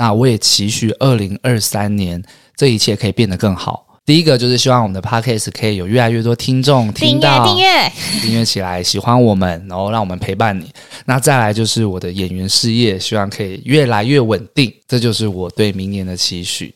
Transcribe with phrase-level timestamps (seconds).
[0.00, 2.24] 那我也期许二零二三年
[2.56, 3.86] 这一切可以变得更好。
[4.06, 10.72] 第一个就是希望我们的 podcast 可以有越来越多听众听到，订阅订阅订阅起来，喜欢我们，然后让我们陪伴你。
[11.04, 16.74] 那再来就是我的演员事业，希望可以越来越稳定，这就是我对明年的期许。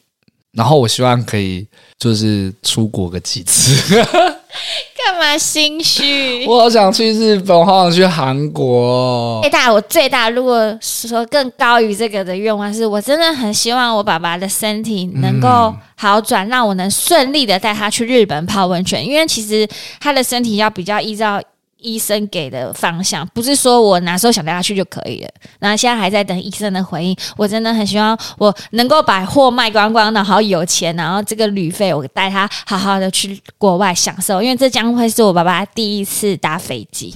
[0.52, 1.66] 然后我希望可以
[1.98, 4.04] 就是出国个几次。
[5.07, 6.46] 干嘛心虚？
[6.48, 9.41] 我好想去日本，我好想去韩国。
[9.43, 19.04] 最大，我最大，如果说更高于这个的愿望，是我真的很希望我爸爸的身体能够好转，嗯、让我能顺利的带他去日本泡温泉。
[19.04, 19.68] 因为其实
[20.00, 21.40] 他的身体要比较依照。
[21.84, 25.29] 医生给的方向不是说我哪时候想带他去就可以了，
[25.61, 27.14] 那现在还在等医生的回应。
[27.36, 37.14] 我真的很希望我能够把货卖光光，然后有钱，然后这个旅费我带他好好的去国外享受，因为这将会是我爸爸第一次搭飞机。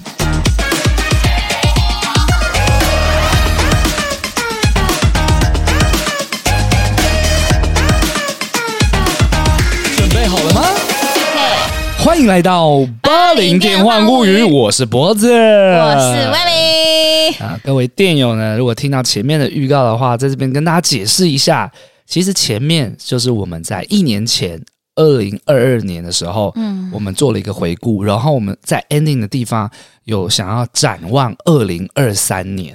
[12.09, 17.61] 欢迎来到八零电幻物语，我是脖子，我是威利啊。
[17.63, 21.71] 各位电友呢，如果听到前面的预告的话，在这边跟大家解释一下，
[22.07, 24.59] 其实前面就是我们在一年前，
[24.97, 29.71] 二零二二年的时候，嗯，我们做了一个回顾，然后我们在 ending 的地方
[30.05, 32.75] 有想要展望二零二三年，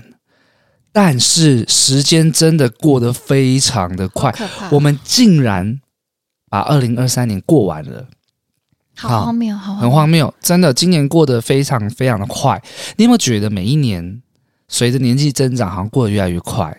[0.92, 4.32] 但是时间真的过得非常的快，
[4.70, 5.80] 我们竟然
[6.52, 8.06] 把二零二三年过完了。
[8.96, 12.62] 好荒谬，好，很荒谬，真的，今年过得非常非常的快。
[12.98, 14.22] 你有没有觉得每一年
[14.68, 16.78] 随着年纪增长，好像过得越来越快？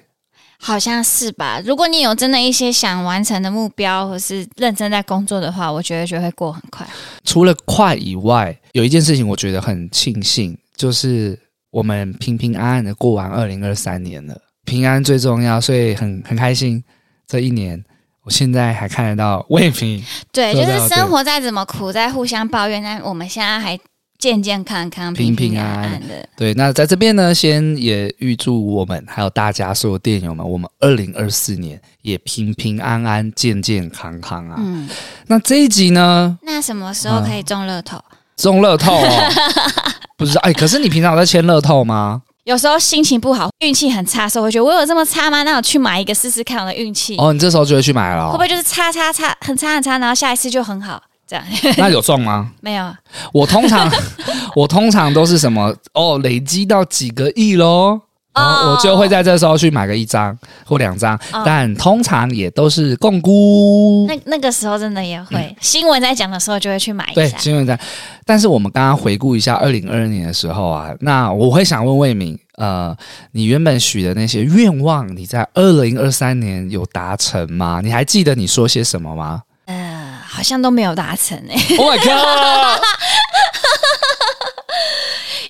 [0.59, 1.61] 好像是吧。
[1.62, 6.87] 如果你有真的一些想完成的目标，或是认真在工作的话，我觉得就会过很快。
[7.25, 11.39] 除了快以外，有一件事情我觉得很庆幸，就是
[11.70, 16.83] 我们平平安安的过完二零二三年了，平安最重要，所以很很开心
[17.27, 17.85] 这一年。
[18.25, 23.78] 我现在还看得到魏平，对，就是生活再怎么苦，再互相抱怨，但我们现在还
[24.19, 26.27] 健健康康、平平安安的。
[26.35, 34.56] 对，那在这边呢，先也预祝我们还有大家所有电友们，我们二零二四年也平平安安、健健康康啊。
[34.58, 34.89] 嗯，
[35.27, 36.39] 那这一集呢？
[36.42, 37.98] 那什么时候可以中乐透？
[37.98, 39.33] 嗯、中乐透哦，
[40.17, 40.52] 不知道哎。
[40.52, 42.23] 可是你平常有在签乐透吗？
[42.44, 45.42] 有时候心情不好，运气很差的时候，会觉得我有这么差吗？
[45.44, 47.16] 那我去买一个试试看我的运气。
[47.16, 51.44] 哦，你这时候就会去买了，哦，会不会就是差差差很差很差，然后下一次就很好这样？
[51.78, 52.50] 那有中吗？
[52.60, 52.94] 没有。
[53.32, 53.90] 我通常
[54.55, 58.00] 我通常都是什么哦，累积到几个亿喽。
[58.34, 64.05] 然后我就会在这时候去买个一张或两张，哦、但通常也都是共估。
[64.08, 67.14] 那那个时候真的也会，嗯、新闻在讲的时候就会去买一下。
[67.14, 67.78] 对，新闻在。
[68.27, 72.96] 但是我们刚刚回顾一下二零二二年的时候啊，那我会想问魏明，呃，
[73.33, 77.80] 你原本许的那些愿望，你在二零二三年有达成吗？
[77.84, 79.42] 你还记得你说些什么吗？
[79.67, 81.77] 呃，好像都没有达成诶、欸。
[81.77, 82.80] Oh my god！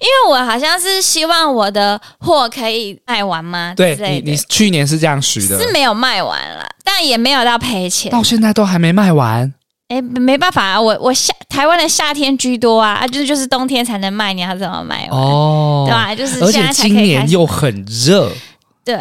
[0.05, 3.73] 因为我好像是希望我的货可以卖完吗？
[3.75, 9.53] 对，你你去年是这样许的，是没有卖完了，但也没有到赔钱，到现在都还没卖完。
[9.89, 15.19] 哎，没办法啊，我我夏台湾的夏天居多啊，啊，就是就是冬天才能卖，你要怎么卖完？
[15.19, 16.15] 哦，对吧？
[16.15, 18.31] 就是而且今年又很热，
[18.85, 18.97] 对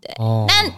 [0.00, 0.14] 对。
[0.18, 0.70] 哦，但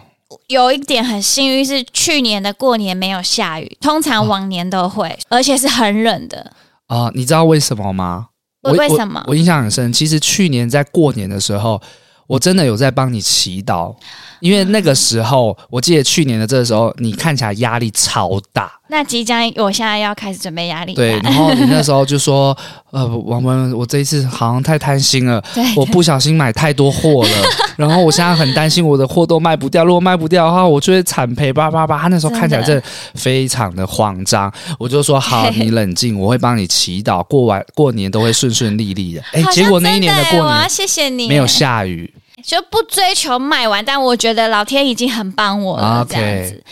[0.47, 6.51] 有一点很幸运是去年的过年没有下雨，通常往年都会，哦，而且是很冷的。
[6.87, 8.27] 啊，呃，你知道为什么吗？
[8.73, 9.21] 为什么？
[9.27, 9.91] 我，我印象很深。
[9.93, 11.81] 其实去年在过年的时候，
[12.27, 13.95] 我真的有在帮你祈祷，
[14.39, 18.71] 因为那个时候，我记得去年的这个时候，你看起来压力超大。
[18.89, 20.93] 那即将，我现在要开始准备压力。
[20.93, 22.57] 对，然后你那时候就说
[22.91, 27.31] ：“呃，王文，我这一次好像太贪心了，对对我不小心买太多货了。
[27.75, 32.81] 然后我现在很担心我的货都卖不掉，如果卖不掉的话，我就会惨赔吧吧吧。”他那时候看起来真的
[33.15, 34.49] 非常的慌张。
[34.79, 46.05] 我就说：“好，你冷静，我会帮你祈祷，过完过年都会顺顺利利的。”哎，结果那一年的过年，谢谢你，没有下雨，就不追求卖完，但我觉得老天已经很帮我了。
[46.09, 46.63] 这样子。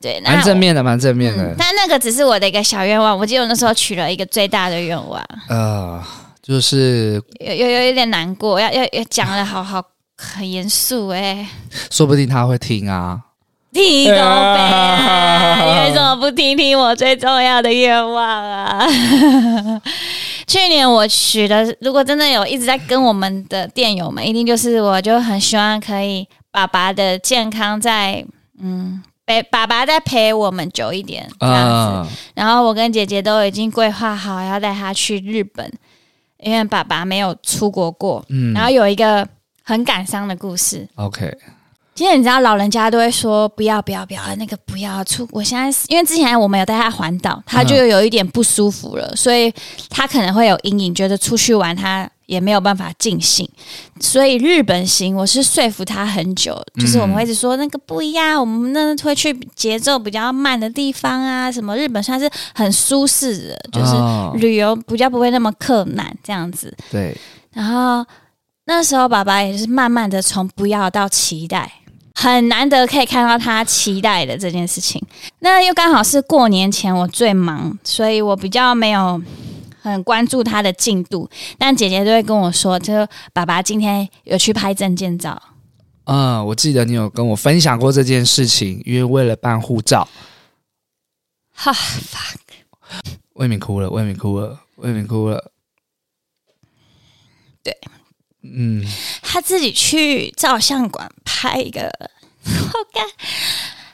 [0.00, 1.44] 对，蛮正面的，蛮正面的。
[1.44, 3.16] 嗯，但那个只是我的一个小愿望。
[3.16, 6.02] 我记得我那时候许了一个最大的愿望，呃，
[6.42, 9.80] 就是有有有一点难过，要要要讲的好好
[10.18, 11.46] 很严肃哎。
[11.88, 13.20] 说不定他会听啊，
[13.72, 15.62] 听都没啊！
[15.64, 18.84] 你为什么不听听我最重要的愿望啊？
[20.52, 28.22] 去年我许的，如果真的有一直在跟我们的店友们，一定就是我就很希望可以爸爸的健康在
[28.60, 29.02] 嗯。
[29.24, 35.72] 陪爸爸再陪我们久一点这样子，uh, 然后我跟姐姐都已经规划好要带他去日本，
[36.38, 38.24] 因为爸爸没有出国过。
[38.28, 39.26] 嗯，然后有一个
[39.62, 40.88] 很感伤的故事。
[40.96, 41.32] OK，
[42.02, 45.26] 其其实你知道，老人家都会说不要不要不要那个不要出。
[45.30, 49.50] 我现在因为之前我们有带他环岛，他就有一点不舒服了，嗯、所以
[49.88, 53.48] 他可能会有阴影，觉得出去玩他也没有办法尽兴。
[54.00, 66.76] 所以日本行，我是说服他很久，就是我们会一直说那个不一样，我们那会去节奏比较慢的地方啊，什么日本算是很舒适的，就是旅游比较不会那么困难这样子。
[66.90, 67.16] 对，
[67.52, 68.04] 然后
[68.66, 71.72] 那时候爸爸也是慢慢的从不要到期待。
[72.14, 75.02] 很难得可以看到他期待的这件事情，
[75.40, 79.20] 那又刚好是过年前我最忙，所以我比较没有
[79.80, 81.28] 很关注他的进度。
[81.58, 85.40] 但姐姐都会跟我说，就爸爸今天有去拍证件照。
[86.04, 90.08] 嗯，我记得你有跟我分享过这件事情，因为为了办护照。
[91.54, 92.36] 哈，fuck！
[93.34, 95.52] 魏敏哭了，魏敏哭了，魏敏哭了。
[97.62, 97.76] 对。
[98.42, 98.84] 嗯，
[99.22, 101.82] 他自己去照相馆拍一个，
[102.44, 103.06] 我干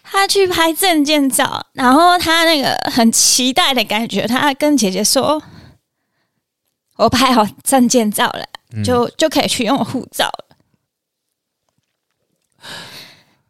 [0.03, 5.43] 他去拍证件照，然后他那个很期待的感觉，他跟姐姐说
[6.97, 8.45] ：“我拍好证件照了，
[8.83, 10.45] 就就可以去用护照了。”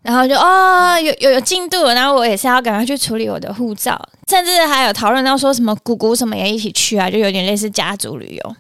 [0.03, 3.97] 然后就哦，有有有进度了，然后我也是要赶快去处理我的护照，
[4.29, 8.57] 甚至还有讨论到说什么姑姑什么也一起去啊，就有点类似家族旅游。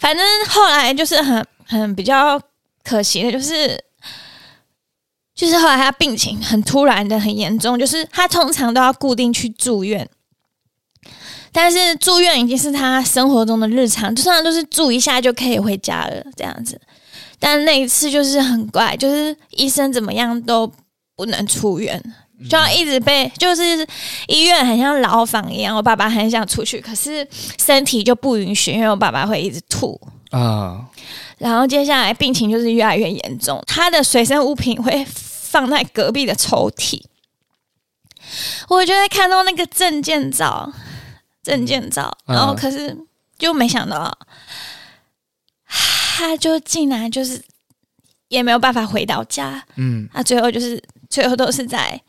[0.00, 2.40] 反正后来就是很很比较
[2.82, 3.78] 可惜的，就是
[5.34, 10.08] 就是后来他病情很突然的很严重，就是他通常都要固定去住院，
[11.52, 16.80] 但是住院已经是他生活中的日常，就算都是住一下就可以回家了这样子。
[17.38, 20.70] 但那一次就是很怪，就是医生怎么样都
[21.14, 22.02] 不能出院。
[22.48, 23.86] 就要一直被，就是
[24.26, 25.76] 医院很像牢房一样。
[25.76, 27.26] 我爸爸很想出去，可是
[27.58, 30.00] 身体就不允许，因为我爸爸会一直吐
[30.30, 30.86] 啊。
[31.36, 37.02] 然后接下来病情就是越来越严重，他的随身物品会放在隔壁的抽屉。
[38.68, 40.72] 我就会看到那个证件照，
[41.42, 42.96] 证件照，然后可是
[43.38, 44.16] 就没想到，
[45.66, 47.42] 他就竟然就是
[48.28, 49.62] 也没有办法回到家。
[49.76, 52.00] 嗯，他最后就是最后都是在。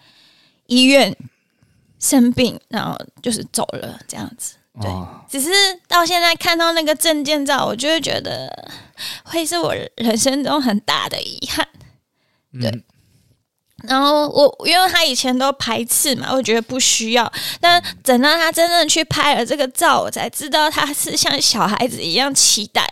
[0.72, 1.14] 医院
[2.00, 4.56] 生病，然后就是走了这样子。
[4.82, 5.50] 对，哦、只是
[5.86, 8.50] 到现在看到那个证件照，我就会觉得
[9.26, 11.68] 会是我人生中很大的遗憾。
[12.54, 12.84] 对，嗯、
[13.84, 17.30] 然后我因为他以前都排斥嘛，我觉得不需要。
[17.60, 22.90] 但等到他真正去拍了这个照，我才知道他是像小孩子一样期待，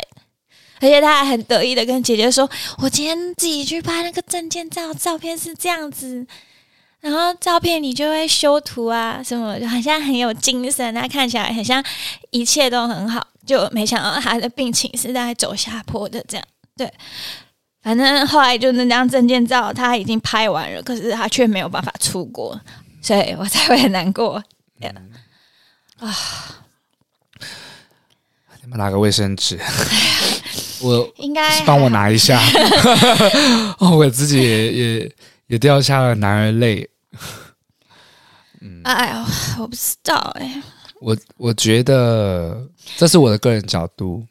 [0.82, 2.48] 而且他还很得意的跟姐姐说
[2.80, 6.28] ：“我今天自己去拍那个证件照，照片是这样子。”
[7.02, 11.84] 然后照片你就会修图啊，什么就好像很有精神，他看起来很像
[12.30, 16.46] 一切都很好，就没想到他的病情是在走下坡的这样。
[16.76, 16.92] 对，
[17.82, 22.60] 反正后来就那张证件照他已经拍完了，可是他却没有办法出国，
[23.02, 24.44] 所以我才会很难过。
[24.82, 24.90] 嗯、
[26.00, 26.16] 啊，
[28.62, 29.60] 你们拿个卫生纸，
[30.82, 32.42] 我应该帮我拿一下。
[33.80, 35.12] 哦，我自己也
[35.50, 35.60] 也。
[35.60, 36.90] 掉下了男儿泪。
[38.62, 39.26] 嗯，哎呀，
[39.60, 40.64] 我不知道哎、欸。
[41.02, 42.68] 我我觉得
[42.98, 44.26] 这是我的个人角度，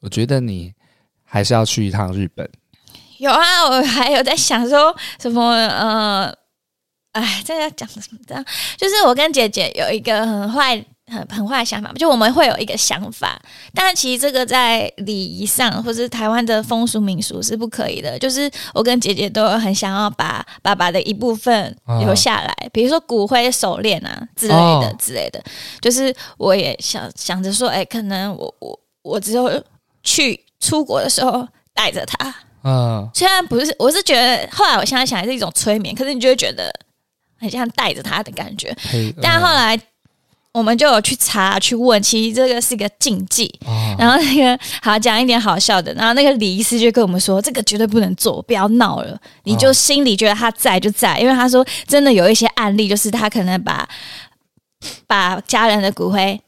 [0.00, 0.72] 我觉得你
[1.24, 2.46] 还是要去一趟日本。
[3.18, 6.34] 有啊，我还有在想说什么呃，
[7.12, 8.18] 哎，这要讲什么？
[8.26, 8.44] 这样
[8.76, 10.84] 就是我跟姐姐有一个很坏。
[11.10, 13.40] 很很坏的想法，就我们会有一个想法，
[13.74, 18.18] 但其实这个在礼仪上，或是台湾的风俗民俗是不可以的。
[18.18, 25.42] 就是我跟姐姐都很想要把爸爸的一部分留下来，哦、比如说骨灰、手链啊之类的、哦、之类的。
[25.80, 29.62] 就是我也想想着说，哎，可能我我我只有
[30.02, 32.32] 去出国的时候带着他。
[32.62, 36.72] 嗯、哦，虽然不是，我是觉得后来我现在想还是一种催眠，可是你就会觉得
[37.38, 38.76] 很像带着他的感觉。
[39.20, 39.80] 但后来。
[40.52, 43.46] 我们就有去查去问，其实这个是一个禁忌。
[43.64, 49.16] 哦、然后那个好讲一点好笑的，然后那个李医师就跟我们说，这个绝对不能做，不要闹了。
[49.44, 53.88] 你就心里觉得他在就在，因为他说真的有一些案例，就是他可能把
[55.06, 56.40] 把家人的骨灰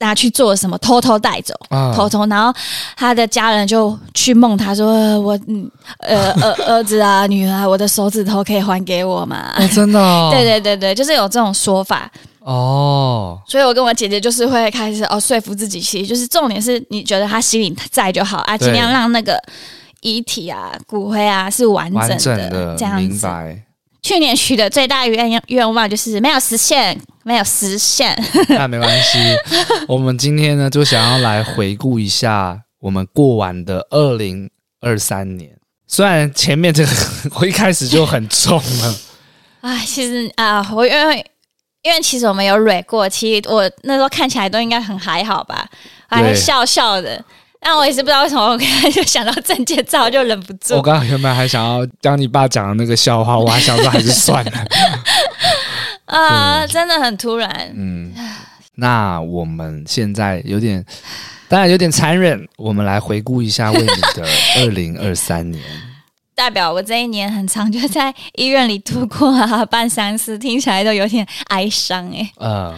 [0.00, 2.52] 拿去做什么，偷偷带走，哦、偷偷，然后
[2.94, 5.70] 他的家人就去梦他说：“我嗯
[6.00, 12.10] 呃儿儿子啊女儿，我的手指头可以还给我吗？”哦、真的、哦， 对对对对，就是有这种说法。
[12.52, 19.40] 哦，所以我跟我姐姐就是会开始哦说服自己，其实就是重点是你觉得他心里在就好啊，尽量让那个
[20.00, 23.06] 遗体啊、骨灰啊是完整的，整的这样子。
[23.06, 23.62] 明白。
[24.02, 28.20] 去年许的最大愿愿望就是没有实现，没有实现。
[28.48, 29.18] 那没关系，
[29.86, 35.50] 我们今天呢就想要来回顾一下我们过完的二零二三年。
[35.86, 36.90] 虽然前面这个
[37.38, 38.96] 我一开始就很重了，
[39.60, 41.24] 哎，其实啊，我因为
[41.82, 45.66] 因为其实我们有蕊过，其实我那时候看起来都应该很还好吧，
[46.08, 47.22] 还笑笑的。
[47.62, 50.76] 但我也是不知道为什么，我刚才就想到证件照，就忍不住。
[50.76, 54.52] 我刚刚原本还想要讲你爸讲的那个笑话，我还想说还是算了。
[56.06, 57.70] 啊，真的很突然。
[57.76, 58.14] 嗯，
[58.76, 60.82] 那我们现在有点，
[61.48, 62.48] 当然有点残忍。
[62.56, 65.62] 我们来回顾一下为你的 二零二三年，
[66.40, 72.32] 代表我这一年很长，就在医院里度过啊，办丧事，听起来都有点哀伤哎、欸。
[72.38, 72.74] 嗯。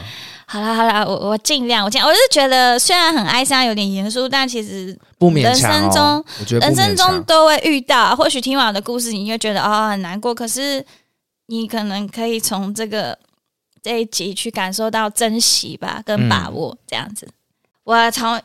[0.47, 5.31] 好啦好啦，我我尽量，我尽量，我是觉得虽然很哀伤，有点严肃，但其实不。
[5.31, 6.25] 人生中，
[6.61, 8.17] 人生中都会遇到。
[8.17, 10.85] 或许听完我的故事，你会觉得哦很难过，可是
[11.47, 13.17] 你可能可以从这个
[13.81, 17.25] 这一集去感受到珍惜吧，跟把握这样子。
[17.27, 17.33] 嗯、
[17.85, 18.39] 我从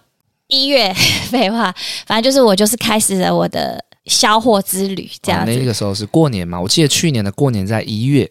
[0.46, 0.94] 一月
[1.32, 1.74] 废话，
[2.06, 5.52] 反正就是我就是开始了我的销货之旅，这样子。
[5.52, 6.60] 那个时候是过年嘛？
[6.60, 8.30] 我记得去年的过年在一月。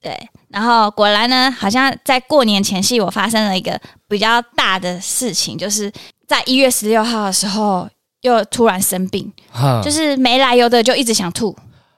[0.00, 0.28] 对。
[0.48, 3.78] 然后果然呢，好像在过年前夕，我发生了一个
[4.08, 5.92] 比较大的事情，就是
[6.26, 7.86] 在一月十六号的时候，
[8.22, 11.54] 又突然生病，哈就是没来由的就一直想吐，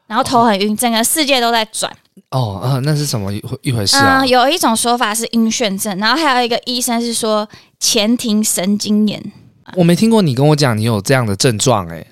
[0.06, 1.94] 然后头很晕，哦、整个世界都在转。
[2.30, 4.23] 哦，嗯、呃，那是什么一一回事啊？
[4.23, 9.23] 嗯，有一种说法是晕眩症，然后还有一个医生是说前庭神经炎。
[9.76, 12.04] 我没听过你跟我讲你有这样的症状，哎。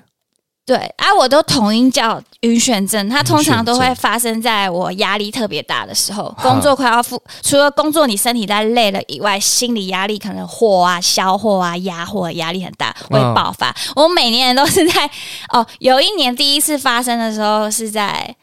[0.67, 3.07] 对啊，我都统一叫晕眩症。
[3.07, 13.73] 它通常都会发生在我压力特别大的时候，工作快要负，除了工作你身体在累了以外，心理压力可能货啊、销货啊、压货压力很大，会爆发。
[13.95, 15.09] 我每年都是在
[15.53, 18.35] 哦，有一年第一次发生的时候是在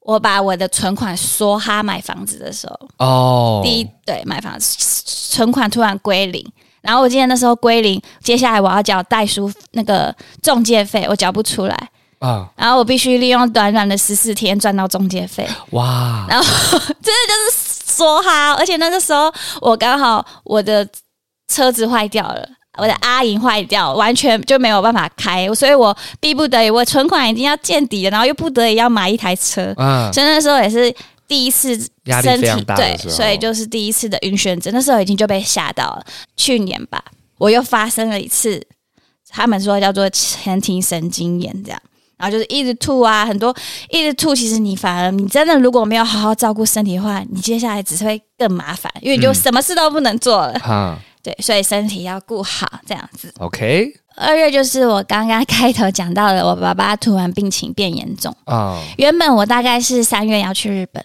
[0.00, 6.46] 我把我的存款梭哈买房子的时候哦，第一对买房子存款突然归零。
[6.84, 11.74] 然后我记得那时候归零，接下来我要缴代书那个中介费，我缴不出来
[12.18, 12.46] 啊。
[12.54, 15.48] 然后我必须利用短短的十四天赚到中介费。
[15.70, 16.26] 哇！
[16.28, 16.44] 然后
[16.78, 20.86] 真的就是梭哈，而且那个时候我刚好我的
[21.48, 29.72] 车子坏掉了，我的阿银坏掉，完全就没有办法开，所以我逼不得已，我存款已经要见底了，然后又不得已要买一台车。
[29.78, 30.94] 嗯，所以那时候也是。
[31.26, 31.76] 第一次
[32.22, 36.04] 身体对，所以就是第一次的晕眩症，那时候已经就被吓到了。
[36.36, 37.02] 去年吧，
[37.38, 38.62] 我又发生了一次，
[39.30, 41.80] 他们说叫做前庭神经炎，这样，
[42.18, 43.54] 然后就是一直吐啊，很多
[43.88, 44.34] 一直吐。
[44.34, 50.60] 其实你反而你真的如果没有好好照顾身体的话，你接下来只是会更麻烦，因为你就什么事都不能做了。
[50.68, 53.32] 嗯，对，所以身体要顾好，这样子。
[53.38, 58.78] OK，二月就是我刚刚开头讲到的，我爸爸突然病情变严重啊。
[58.98, 61.02] 原本我大概是三月要去日本。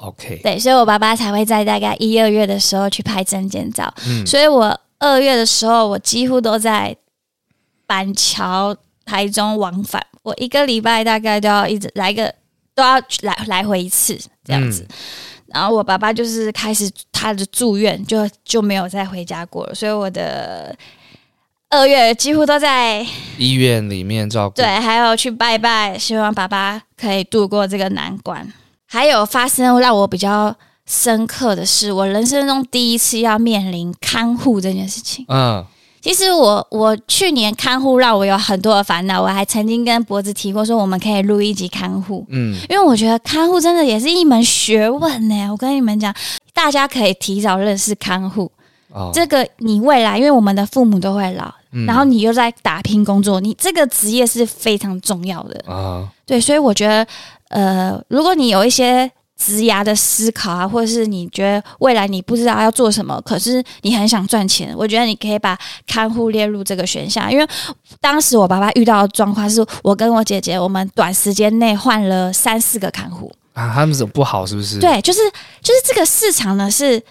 [0.00, 3.92] OK，对，所以我爸爸才会在大概一二月的时候去拍证件照。
[4.06, 6.96] 嗯，所以我二月的时候，我几乎都在
[7.86, 10.04] 板桥、台中往返。
[10.22, 12.34] 我一个礼拜大概都要一直来个，
[12.74, 14.86] 都要来来回一次这样子。
[14.88, 14.96] 嗯，
[15.48, 19.74] 然后我爸爸就是开始他的住院，就就没有再回家过了。
[19.74, 20.74] 所以我的
[21.68, 28.50] 二月几乎都在医院里面照顾，对，还有去拜拜，希望爸爸可以度过这个难关。
[28.92, 30.52] 还有发生让我比较
[30.84, 35.24] 深刻的是，我人生中第一次要面临看护这件事情。
[35.28, 35.64] 嗯，
[36.00, 42.26] 其实我我去年看护让我有很多的烦恼，我还曾经跟博子提过说，我们可以录一集看护。
[42.30, 45.48] 嗯，因为我觉得看护真的也是一门学问呢。
[45.52, 46.12] 我跟你们讲，
[46.52, 48.50] 大家可以提早认识看护。
[48.92, 56.08] 哦，这个你未来，因为我们的父母都会老，嗯，然后你又在打拼工作，你这个职业是非常重要的啊。
[56.26, 57.06] 对，所以我觉得。
[57.50, 67.32] 呃，如果你有一些职涯的思考啊，或者是你觉得未来你不知道要做什么，可是你很想赚钱，我觉得你可以把看护列入这个选项。
[67.32, 67.46] 因为
[68.00, 74.44] 当时我爸爸遇到的状况是，我跟我姐姐，我们短时间内换了三四个看护啊，他们怎么不好？
[74.44, 74.78] 是不是？
[74.78, 75.20] 对，就是
[75.62, 77.02] 就是这个市场呢，是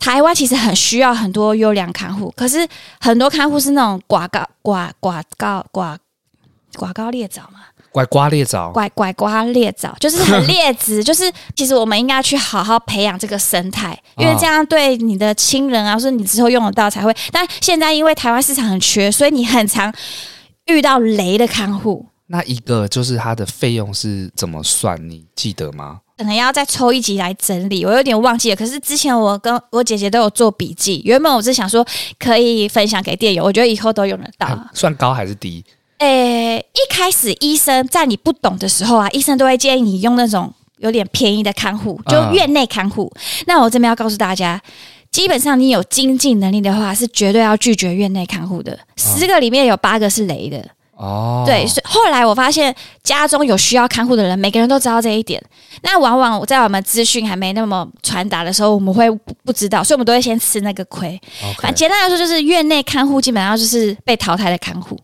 [0.00, 2.68] 台湾其实很需要很多优良看护，可是
[3.00, 5.96] 很多看护是那种寡高寡寡高寡
[6.74, 7.60] 寡高劣藻嘛。
[7.90, 11.02] 拐瓜裂枣，拐拐瓜裂枣，就是很劣质。
[11.02, 17.14] 就是其实我们应该去好好培养这个生态，因为这样对你的亲人啊，说你之后用得到才会。
[17.32, 19.92] 但现在因为台湾市场很缺，所以你很常
[20.66, 22.06] 遇到雷的看护。
[22.26, 24.98] 那一个就是它的费用是怎么算？
[25.08, 26.00] 你记得吗？
[26.18, 28.56] 可能要再抽一集来整理，我有点忘记了。
[28.56, 31.86] 可是之前我跟我姐姐都有做笔记，原本我是想说
[32.18, 34.48] 可以分享给店友，我觉得以后都用得到。
[34.74, 35.64] 算高还是低？
[35.98, 43.10] 诶、欸，一开始医生在你不懂的时候啊，医生都会建议你用那种有点便宜的看护，就院内看护。
[43.14, 44.60] 嗯、那我这边要告诉大家，
[45.10, 48.78] 基本上你有经济能力的话，是绝对要拒绝院内看护的。
[48.96, 50.64] 十个里面有八个是雷的。
[50.94, 52.74] 哦，对，所以后来我发现
[53.04, 55.40] 家中有需要看护的人，每个人都知道这一点。
[55.82, 59.08] 那往往在我们资讯还没那么传达的时候，我们会
[59.44, 61.20] 不知道，所以我们都会先吃那个亏。
[61.60, 64.98] 反正简单来说，就是院内看护基本上就是被淘汰的看护。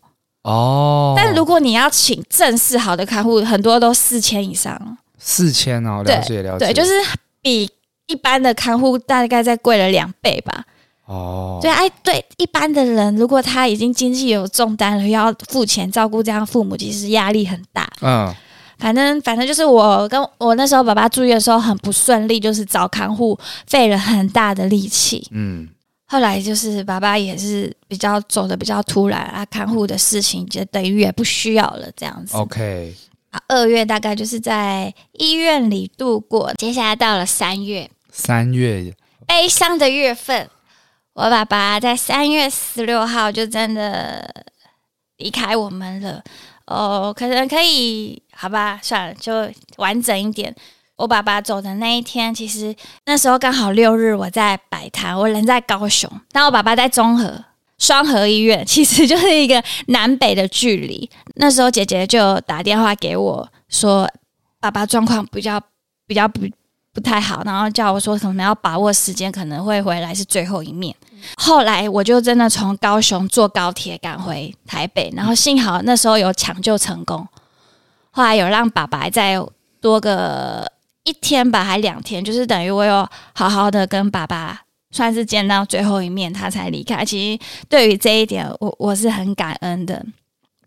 [0.44, 4.98] 哦，但如果你要请正式好的看护，很多都四千以上。
[5.18, 6.92] 四千哦，了解了解，对，就是
[7.40, 7.70] 比
[8.06, 10.64] 一般的看护大概再贵了两倍吧。
[11.06, 17.90] 哦，对，哎，对，一般的人如果他已经经济有重担了，要付钱照顾这样父母，其实压力很大。
[18.02, 18.34] 嗯，
[18.78, 25.26] 反正反正就是我跟我那时候爸爸住院的时候很不顺利，就是找看护费了很大的力气。
[25.30, 25.68] 嗯，
[26.06, 32.37] 后来就是爸爸也是比较走的比较突然啊，看护的事情就等于也不需要了这样子。
[32.37, 32.94] OK，
[33.30, 38.94] 啊，二月大概就是在医院里度过，接下来到了三月，三月
[39.26, 40.49] 悲伤的月份。
[41.14, 44.44] 我爸爸在三月十六号就真的
[45.18, 46.23] 离开我们了。
[46.66, 50.54] 哦，可能可以，好吧，算了，就完整一点。
[50.96, 52.74] 我爸爸走的那一天，其实
[53.06, 57.44] 那时候刚好六日，我在摆摊，我人在高雄，但我爸爸在中和
[57.78, 61.08] 双和医院，其实就是一个南北的距离。
[61.34, 64.10] 那时候姐姐就打电话给我说，
[64.60, 65.60] 爸爸状况比较
[66.06, 66.40] 比较不。
[66.94, 70.94] 不太好，然后叫我说可能要把握时间，可能会回来是最后一面。
[71.36, 77.26] 后来我就真的从高雄坐高铁赶回台北，然后幸好那时候有抢救成功。
[78.12, 79.44] 后来有让爸爸再
[79.80, 80.70] 多个
[81.04, 87.04] 一天吧，还两天，就是等于我有好好的跟爸爸算是见到最后一面，他才离开。
[87.04, 90.04] 其实对于这一点，我我是很感恩的。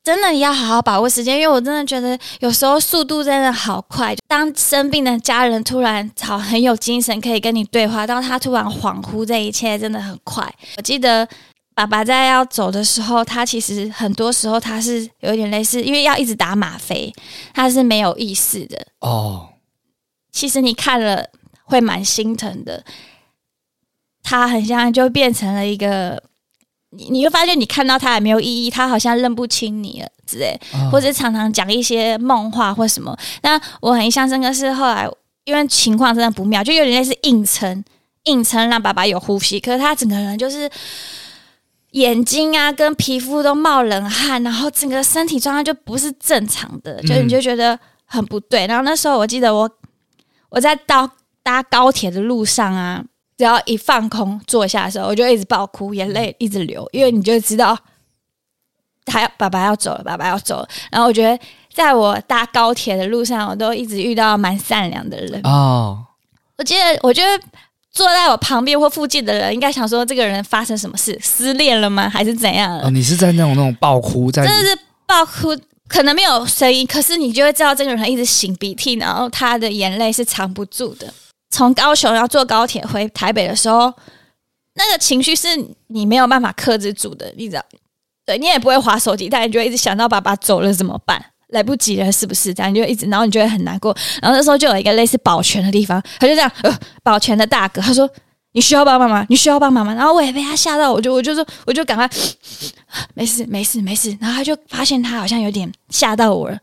[0.04, 4.16] 真的你要好好把握时间，因为我真的觉得有时候速度真的好快。
[4.26, 10.50] 当生病的家人突然好很有精神，可以跟你对话，到他突然恍惚，这一切真的很快。
[10.78, 11.28] 我记得
[11.76, 17.14] 爸爸在要走的时候，他其实很多时候他是有点类似，因为要一直打吗啡，
[17.54, 18.88] 他是没有意识的。
[19.02, 19.50] 哦，
[20.38, 21.26] 其实你看了
[21.64, 22.84] 会蛮心疼的，
[24.22, 26.22] 他很像就变成了一个。
[26.92, 33.18] 你你会发现，你看到他也没有意义，他好像认不清你了之类，哦、或者常常讲一些梦话或什么。
[33.42, 35.10] 那我很印象深刻是后来，
[35.44, 37.84] 因为情况真的不妙，就有点类似硬撑，
[38.24, 40.70] 硬撑让爸爸有呼吸，可是他整个人就是
[41.92, 48.66] 眼睛啊跟皮肤都冒冷汗，然后整个身体状态就不是正常的，就你就觉得很不对。
[48.66, 49.70] 然后那时候我记得我
[50.50, 51.10] 我在到
[51.44, 53.04] 搭高铁的路上啊。
[53.38, 57.78] 只要一放空坐下的时候，我就一直爆哭，眼泪一直流，因为你就知道
[59.06, 60.68] 他要爸爸要走了，爸爸要走了。
[60.90, 61.40] 然后我觉得，
[61.72, 66.04] 在我搭高铁的路上，我都一直遇到蛮善良的人哦。
[66.58, 67.44] 我记得，我觉得
[67.92, 71.16] 坐在我旁边或附近的人，应该想说，这个人发生什么事？
[71.22, 72.10] 失恋了吗？
[72.10, 72.80] 还是怎样？
[72.80, 75.56] 哦，你是在那种那种爆哭，在真的是爆哭，
[75.88, 81.12] 可能没有声音，可是你就会知道这个人一直擤鼻涕，然后他的眼泪是藏不住的。
[81.50, 83.94] 从高雄要坐高铁回台北的时候，
[84.76, 85.48] 那个情绪是
[85.88, 87.64] 你没有办法克制住的，你知道？
[88.26, 91.24] 对，你也不会滑手机，但你就一直想到爸爸走了怎么办？
[91.48, 92.54] 来不及了，是不是？
[92.54, 93.96] 这样你就一直，然后你就会很难过。
[94.22, 98.06] 然后那时候就有一个类似保全的地方，他就这样，呃，保全的大哥，他说
[98.58, 99.24] ：“你需要帮忙吗？
[99.30, 102.10] 你需要帮忙吗？”然后我也被他吓到，我就我就说，我就赶快，
[103.14, 104.10] 没事没事没事。
[104.20, 106.58] 然后他就发现他好像有点吓到我了。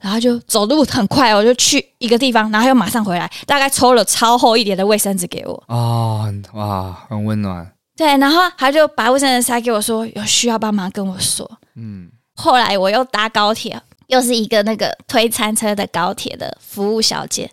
[0.00, 5.62] 然后就走路很快，我就去一个地方，然后又马上回来，大概抽了超厚一点的卫生纸给我。
[5.68, 7.70] 哦，哇，很温暖。
[7.94, 11.50] 对，然后他就把卫生纸塞给我说，有需要帮忙跟我说。
[11.76, 17.50] 嗯，后来我又搭高铁，又是一个那个推餐车的高铁的服务小姐，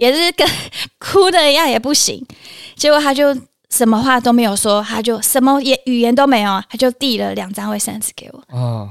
[0.00, 0.48] 也是跟
[0.98, 2.26] 哭的一样也不行。
[2.74, 3.36] 结果他就
[3.68, 8.42] 什么话都没有说，他就什么言语言都没有，他就递了两张卫生纸给我。
[8.48, 8.90] 哦，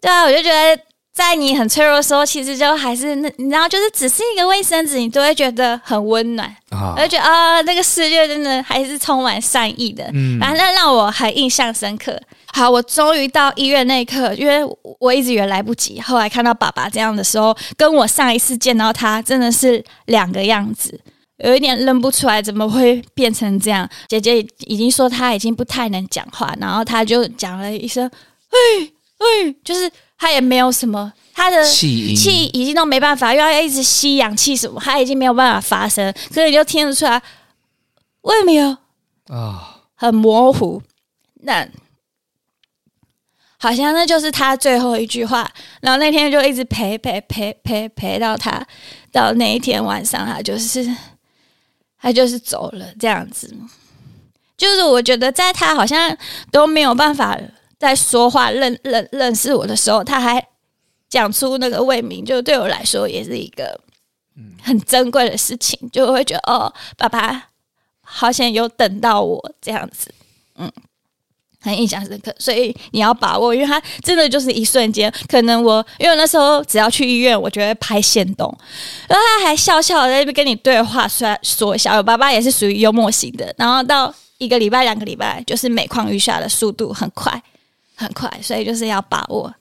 [0.00, 0.80] 对啊，我就觉得。
[1.14, 10.04] 在你很脆弱的时候，其实就还是那，然后就是只是一个卫生纸，你都会觉得很温暖，啊就觉得啊，那个世界真的还是充满善意的。
[10.12, 12.20] 嗯，反正让我很印象深刻。
[12.52, 14.58] 好，我终于到医院那一刻，因为
[14.98, 21.00] 我一直以为来不及，后来看到爸爸这样的时候，跟我上一次见到他真的是两个样子，
[21.38, 23.88] 有一点认不出来，怎么会变成这样？
[24.08, 28.08] 姐姐已经说她已经不太能讲话，然后她就讲了一声
[28.50, 29.90] “嘿，嘿”，就是。
[30.16, 37.20] 他也没有什么，他的气气已经都没办法，因为他要一直吸氧气什么，他已经没有办法发声，所以你就听得出来，
[38.22, 38.76] 为什么有
[39.36, 39.82] 啊？
[39.96, 40.80] 很模糊，
[41.42, 41.68] 那
[43.58, 45.50] 好像那就是他最后一句话。
[45.82, 48.66] 然后那天就一直陪陪陪陪陪到他
[49.12, 50.88] 到那一天晚上，他就是
[52.00, 53.54] 他就是走了，这样子。
[54.56, 56.16] 就是我觉得在他好像
[56.50, 57.38] 都没有办法。
[57.84, 60.44] 在说话认认认识我的时候，他还
[61.08, 63.78] 讲出那个未名，就对我来说也是一个
[64.62, 67.50] 很珍贵的事情，就会觉得哦，爸爸
[68.00, 70.12] 好像有等到我这样子，
[70.56, 70.70] 嗯。
[71.60, 75.10] 很印象深刻，所以你要把握，因为他真的就是一瞬间。
[75.26, 78.54] 可能我因为那时候只要去医院，我就会拍限动，
[79.08, 83.50] 然后他还笑笑在那边跟你对话，说说小友爸爸也是属于幽默型的。
[83.56, 87.42] 然后到一个礼拜、两个礼拜，就是每况愈下的速度很快，
[87.94, 89.52] 很快，所以就是要把握。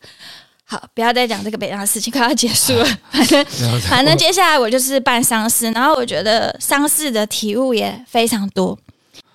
[0.66, 2.86] 好，不要再讲这个北大的事情，快要结束了。
[3.12, 3.46] 反正
[3.82, 8.78] 反正接下来我就是办丧事，然后我觉得丧事的体悟也非常多。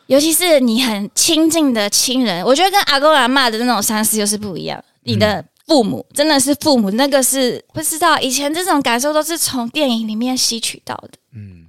[0.06, 4.82] 尤其是你很亲近的亲人，我觉得跟阿公阿嬷的那种丧事又是不一样。
[5.02, 11.10] 你的父母真的是父母，那个是不知道以前这种感受都是从电影里面吸取到的。
[11.34, 11.66] 嗯，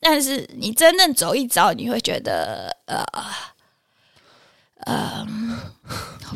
[0.00, 3.04] 但是你真正走一遭，你会觉得呃
[4.86, 5.26] 呃，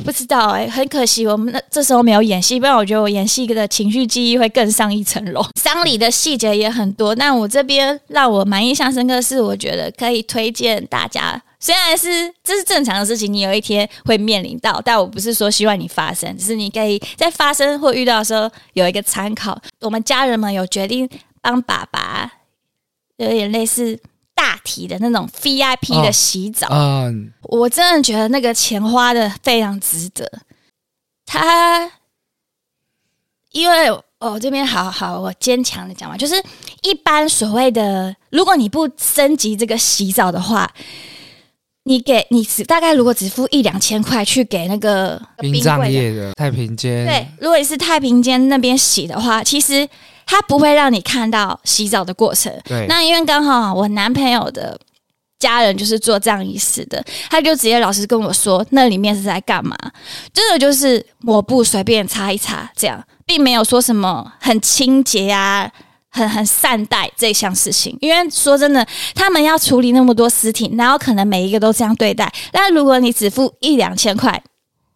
[0.05, 5.45] 不知道哎、很可惜我们那这时候没有演戏，不然我觉得我演戏的情绪记忆会更上一层楼。
[5.61, 11.41] 丧礼的细节也很多，但我这边让我蛮印象深刻的是，我觉得可以推荐大家。
[11.61, 19.61] 虽然是这是正常的事情，你有一天会面临到，但我不是说希望你发生，只是你可以在发生或遇到的时候有一个参考。
[19.81, 21.09] 我们家人们有决定
[21.43, 22.33] 帮爸爸
[23.17, 23.99] 有点类似。
[24.39, 30.31] 大体的那种 VIP 的洗澡，哦嗯、我真的觉得那个钱花的非常值得。
[31.27, 31.91] 他
[33.51, 33.89] 因为
[34.21, 36.41] 哦这边好好，我坚强的讲嘛，就是
[36.83, 40.73] 一般所谓的，如果你不升级这个洗澡的话，
[41.83, 49.89] 你给你只大概如果只付一两千块去给那个殡葬业的太平间，对，如果你是太平间那边洗的话，其实。
[50.29, 52.53] 他不会让你看到洗澡的过程。
[52.65, 54.79] 对，那因为刚好我男朋友的
[55.39, 59.75] 家人就是做这样仪式的，他就直接老实跟我说，那里面是在干嘛？
[60.35, 65.71] 真的就是抹布随便擦一擦，这样，并没有说什么很清洁啊，
[66.11, 67.97] 很很善待这项事情。
[68.03, 72.31] 因为说真的，他们要处理那么多尸体，哪有可能每一个都这样对待？
[72.53, 74.43] 但如果你只付一两千块，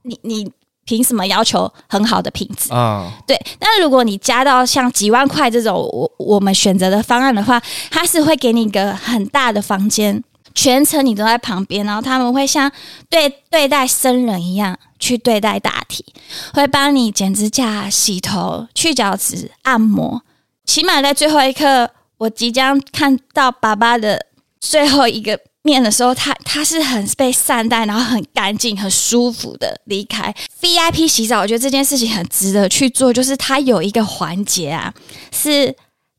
[0.02, 0.52] 你你。
[0.84, 3.12] 凭什么要求很好的品质啊？
[3.26, 10.22] 对，那如果你加到像几万块这种我我们选择的方案的话，他是会给你一个很大的房间，
[10.54, 12.70] 全程你都在旁边，然后他们会像
[13.08, 16.04] 对对待生人一样去对待大体，
[16.52, 20.22] 会帮你剪指甲、洗头、去角质、按摩，
[20.64, 24.26] 起码在最后一刻，我即将看到爸爸的
[24.60, 25.38] 最后一个。
[25.64, 30.34] 面的时候，他他是很被善待，然后很干净、很舒服的离开。
[30.60, 33.12] VIP 洗澡，我觉得这件事情很值得去做。
[33.12, 34.92] 就是他有一个环节啊，
[35.30, 35.72] 是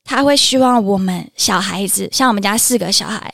[0.05, 3.33] 他会希望我们小孩子，像我们家四个小孩，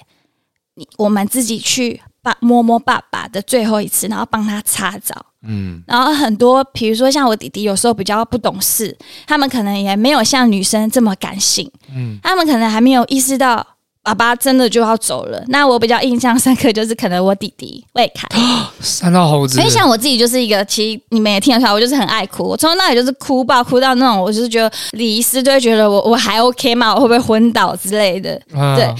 [0.76, 5.28] 你我们自己去帮摸摸爸爸的最后一次，然后帮他擦澡。
[5.44, 11.72] 嗯，然后很多，比如说像我弟弟，有时候比较不懂事，他们可能也没有像女生这么感性。
[11.96, 13.76] 嗯，他们可能还没有意识到。
[14.02, 18.28] 爸爸真的就要走了，那我比较印象深刻就是可能我弟弟魏凯，
[18.80, 19.56] 三道猴子。
[19.56, 26.96] 所以像我自己就是一个，其实你们也听得出来，我就是很爱哭，我从那里就是哭爆，哭到那种，我就是觉得李医师就会觉得我我还 OK 吗？
[26.96, 28.42] 我会不会昏倒之类的？
[28.56, 28.94] 啊、对。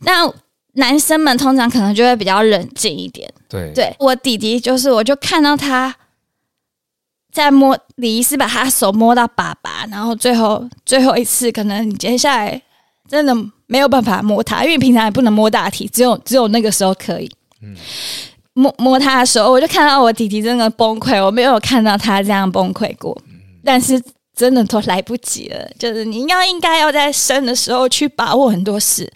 [0.00, 0.32] 那
[0.74, 3.28] 男生们通常可能就会比较冷静一点。
[3.48, 5.94] 对，对我弟弟就是，我就看到他
[7.32, 12.60] 在摸李医师把他手摸到爸爸，然后最后最后一次，可能你接下来
[13.14, 13.34] 真的。
[13.66, 17.30] 没有办法摸他，因为平常也不能摸大体，只有只有那个时候可以。
[17.62, 17.74] 嗯，
[18.52, 23.16] 摸摸他的时候，我就看到我弟弟真的崩溃，我没有看到他这样崩溃过。
[23.64, 24.00] 但是
[24.36, 29.10] 真的都来不及了，就是你要应该要在生的时候去把握很多事。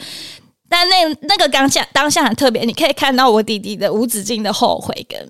[0.66, 5.28] 但那那个当下当下很特别，你可以看到我弟弟的无止境的后悔跟。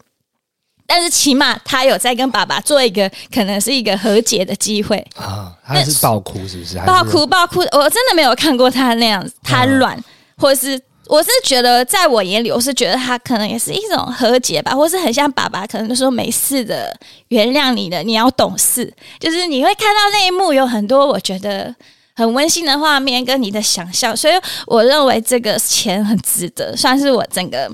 [0.91, 6.79] 但是起码他有在跟爸爸做一个可能是一个和解的机会啊，他是爆哭是不是？
[6.79, 10.03] 爆哭爆哭，我真的没有看过他那样子，他软，
[10.39, 16.99] 或者是我是觉得在我眼里，我是觉得他可能也是一种和解吧，或是很像爸爸，可能就说没事的，
[17.29, 21.75] 原谅你的，你要懂事，就是你会看到那一幕有很多我觉得
[22.17, 24.33] 很温馨的画面跟你的想象，所以
[24.67, 27.71] 我认为这个钱很值得，算是我整个。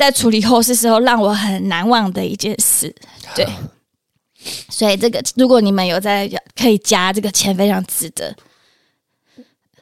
[0.00, 2.90] 在处理后事时候，让我很难忘的一件事，
[3.36, 3.46] 对，
[4.70, 8.34] 所以这个如果你们有在可以加这个钱，非常值得。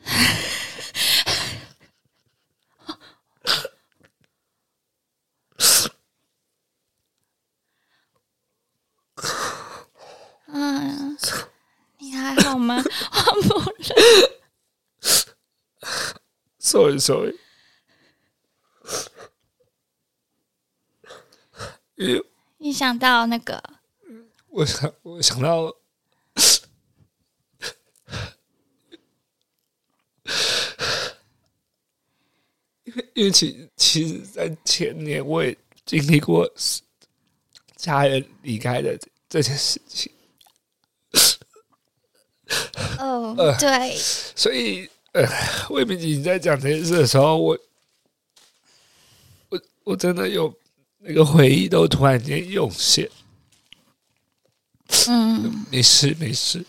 [10.48, 11.16] 嗯，
[11.98, 12.82] 你还好吗？
[12.82, 13.70] 我不能。
[16.58, 16.98] Sorry,
[22.58, 23.62] 你想到那个？
[24.48, 25.66] 我想，我想到，
[32.84, 36.50] 因 为因为其其实，在前年我也经历过
[37.76, 40.10] 家人离开的这件事情。
[42.98, 45.24] 哦， 呃、对，所以呃，
[45.70, 47.58] 魏明你在讲这件事的时候，我
[49.50, 50.52] 我我真的有
[51.00, 53.08] 那个回忆都突然间涌现。
[55.08, 56.64] 嗯，没事没事。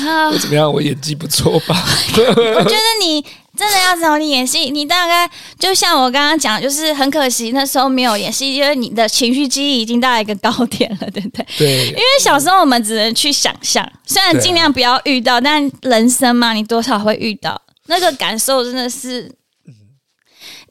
[0.00, 0.70] 啊，我怎么样？
[0.70, 1.74] 我演技不错吧？
[2.16, 3.22] 我觉得你
[3.56, 11.46] 真的要找你演戏，你大概就像我刚刚讲，就是很可惜那时候没有演戏，因为你的情绪记忆已经到一个高点了，对不对？
[11.56, 11.86] 对。
[11.88, 19.34] 因为小时候我们只能去想象，虽然尽量不要遇到，但人生嘛，你多少会遇到那个感受，真的是，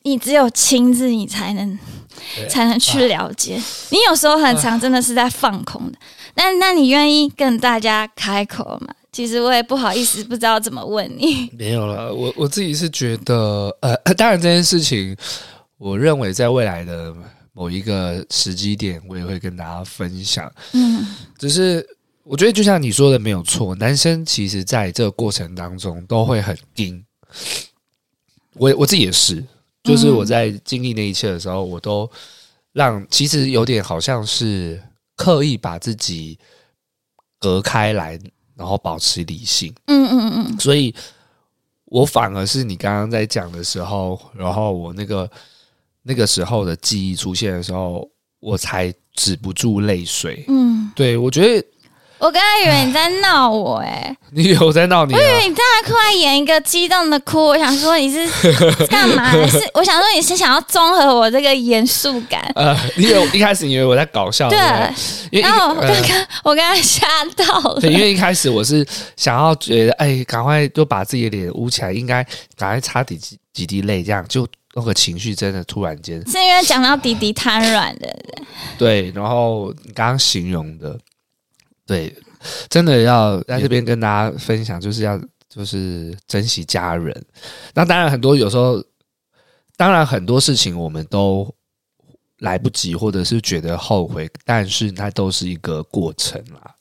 [0.04, 1.80] 你只有亲自你才能
[2.50, 3.62] 才能去了解。
[3.90, 5.98] 你有时候很长真的是在放空的。
[6.36, 8.94] 那那你愿意跟大家开口吗？
[9.12, 11.50] 其实我也不好意思，不知道怎么问你。
[11.58, 15.16] 没有了，我我自己是觉得，呃， 当然这件事情，
[15.78, 17.16] 我认为在未来的
[17.54, 20.52] 某一个时机点，我也会跟大家分享。
[20.74, 21.88] 嗯，只是
[22.26, 27.02] 我觉得就像你说的没有错，男生其实在这个过程当中都会很硬。
[28.58, 29.42] 我我自己也是，
[29.86, 32.10] 就是我在经历那一切的时候，我都
[32.74, 34.82] 让其实有点好像是。
[35.18, 36.38] 刻意把自己
[37.40, 38.20] 隔开来，
[38.54, 39.74] 然后保持理性。
[39.86, 40.60] 嗯嗯嗯嗯。
[40.60, 40.94] 所以，
[41.86, 45.32] 我反而是你刚刚在讲的时候，然后我那个
[46.04, 48.06] 那个时候的记忆出现的时候，
[48.42, 50.44] 我才止不住泪水。
[50.50, 51.66] 嗯，对，我觉得。
[52.26, 55.18] 我刚才以为你在闹我哎、欸， 你有在闹你、啊？
[55.18, 58.28] 我以为你在那突然演一个激动的哭，我想说你是
[58.90, 59.32] 干嘛？
[59.48, 62.42] 是我想说你是想要综合我这个严肃感。
[62.56, 64.58] 呃，你有一开始以为我在搞笑，对，
[65.30, 68.84] 对，然后我刚刚、呃、我刚才吓到了，对，因为一开始我是
[69.16, 72.24] 想要觉得，哎，赶快就把自己的脸捂起来，应该
[72.58, 78.08] 赶快擦几几几滴泪，这样就那个情绪真的突然间是因为讲到弟弟瘫软的，
[78.80, 80.98] 对，然后你刚刚形容的。
[81.86, 82.16] 对，
[82.68, 87.26] 真的要在这边跟大家分享，就是要就是珍惜家人。
[87.74, 88.84] 那当然，很多有时候，
[89.78, 91.54] 当然很多事情我们都
[92.40, 96.76] 来不及，或者是觉得后悔，但是那都是一个过程啦。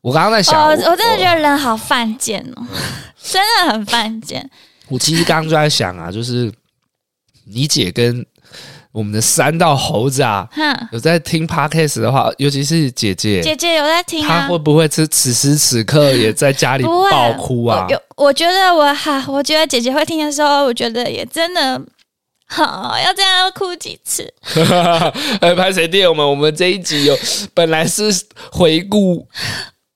[0.00, 2.66] 我刚刚在想，哦、我，我真的觉得人好犯贱哦，嗯、
[3.22, 4.50] 真的很犯贱。
[4.88, 6.52] 我其实刚刚就在想啊，就是
[7.44, 8.26] 你姐跟。
[8.92, 17.86] 我们的三道猴子啊，哼有在听 Podcast 的话，尤其是姐姐，姐姐有在听啊，她会不会此此时此刻也在家里爆哭啊？
[17.88, 21.80] 有，我觉得我 哈，我觉得姐姐会听的时候，我觉得也真的
[22.50, 24.28] 好，要这样要哭几次。
[25.40, 26.28] 哎，拍谁电我们？
[26.28, 27.16] 我们这一集有
[27.54, 28.02] 本来是
[28.50, 29.24] 回顾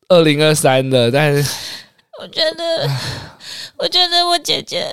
[0.07, 1.51] 二零二三的，但是
[2.21, 2.89] 我觉得，
[3.77, 4.87] 我觉得我姐姐，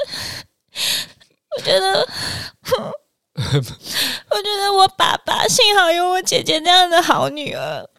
[1.56, 2.08] 我觉得。
[4.30, 7.90] 我觉得我爸爸幸好有我姐姐这样的好女儿。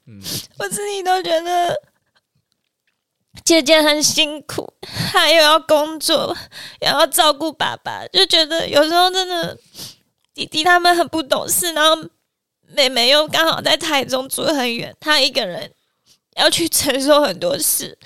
[0.58, 1.74] 我自己都觉得
[3.44, 4.72] 姐姐很辛苦，
[5.10, 6.36] 她又要工作，
[6.80, 9.56] 也要照顾爸爸，就觉得有时候真的
[10.34, 11.96] 弟弟他们很不懂事，然后
[12.68, 15.72] 妹妹又刚好在台中住很远，她一个人
[16.36, 17.98] 要去承受很多事，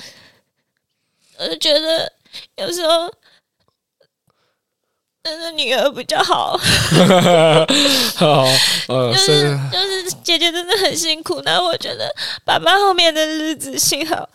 [1.38, 2.12] 我就觉得
[2.56, 3.12] 有时候。
[5.26, 6.56] 真的女儿比较好，
[8.14, 8.44] 好，
[8.86, 12.08] 呃， 就是就是姐姐真的很辛苦，那我觉得
[12.44, 14.28] 爸爸后面的日子幸好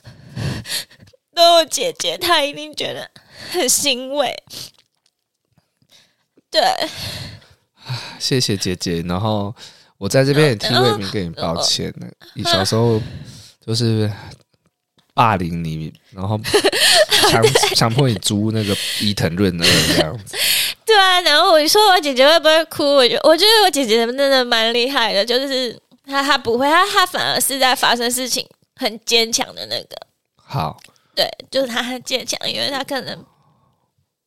[1.33, 3.09] 都有姐姐，她一定觉得
[3.53, 4.35] 很欣慰。
[6.49, 6.61] 对，
[8.19, 9.01] 谢谢姐姐。
[9.07, 9.55] 然后
[9.97, 13.01] 我在这边也替魏明跟你抱歉呢，你小时候
[13.65, 14.11] 就是
[15.13, 16.37] 霸凌你，然后
[17.29, 17.41] 强
[17.75, 20.35] 强迫你租那个伊藤润的这样子。
[20.91, 22.83] 对啊，然后我说我姐姐会不会哭？
[22.83, 29.95] 我觉我觉得我姐姐真的蛮厉害的，就是她她不会，她她反而是在发生事情很坚强的那个。
[30.35, 30.77] 好，
[31.15, 33.25] 对，就是她很坚强，因为她可能。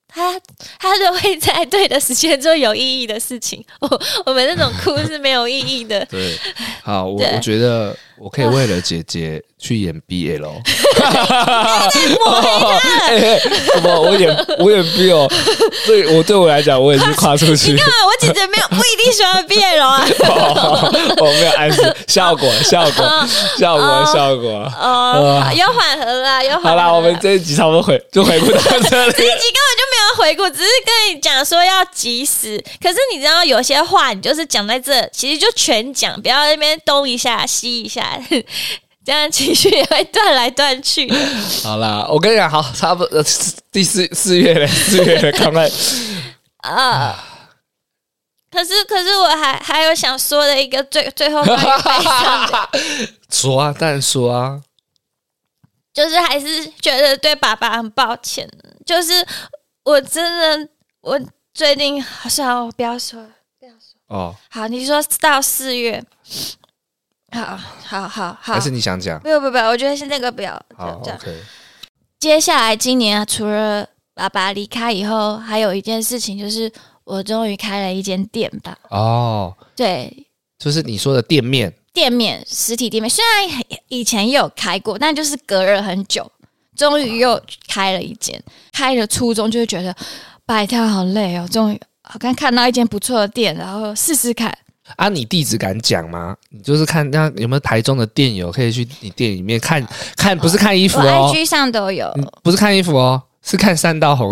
[0.08, 0.40] 她
[0.78, 3.62] 她就会在对的时间做有意义的事情。
[3.80, 6.02] 我我们那种哭是没有意义的。
[6.08, 6.38] 对，
[6.82, 10.52] 好，我我觉得我可以为了姐姐去演 BL。
[11.90, 11.98] 什
[13.82, 14.00] 么？
[14.00, 15.30] 我演我演 BL？
[15.86, 17.72] 对我对我来讲，我也是跨出去。
[17.72, 20.06] 你看，我姐姐没有不一定喜欢 BL 啊。
[21.20, 23.04] 我没有暗示效果，效果，
[23.58, 24.72] 效果，效果。
[24.80, 26.68] 哦，有缓和啦，有缓和。
[26.70, 29.12] 好啦，我们这一集差不多回就回不到这里。
[29.16, 30.03] 这一集根本就没有。
[30.14, 32.62] 要回顾，只是跟你讲说要及时。
[32.80, 38.18] 可是你知道，有些话你就是讲在这，其实就全讲，不要那边东一下西一下，
[39.04, 41.10] 这样情绪也会断来断去。
[41.62, 43.22] 好啦，我跟你讲，好，差不多
[43.72, 45.68] 第四四月了，四月了，赶快
[46.62, 47.30] 啊！
[48.50, 52.68] 可是，可是我还还有想说的一个最最后关于悲伤的，
[53.28, 54.60] 说啊，当然说啊，
[55.92, 58.48] 就是还是觉得对爸爸很抱歉。
[58.86, 59.26] 就是
[59.84, 60.68] 我真的，
[61.00, 61.20] 我
[61.52, 63.22] 最近好像不要说，
[63.58, 64.34] 不要说哦。
[64.50, 66.02] 好，你说到四月，
[67.30, 69.20] 好好好好，还是你想讲？
[69.20, 70.52] 不不不，我觉得是那个不要。
[70.76, 71.42] 好，OK。
[72.18, 76.72] 接下来今年除了爸爸离开以后，还有一件事情就是。
[77.04, 78.78] 我终于开了一间店吧！
[78.88, 80.26] 哦，对，
[80.58, 86.26] 就是你说的店面，店面实体店面，虽然以前也有开过，但就是隔了很久，
[86.76, 88.40] 终于又开了一间。
[88.72, 89.94] 开的初衷就是觉得
[90.46, 94.56] 摆摊好累哦，终于好看看到一间不错的店，然后试试看。
[94.96, 96.36] 啊，你地址敢讲吗？
[96.50, 99.82] 你就是看那有没有台中的店友可以去你店里面看
[100.14, 104.30] 看，不是看衣服哦，IG 上都有，不是看衣服哦，是看三道红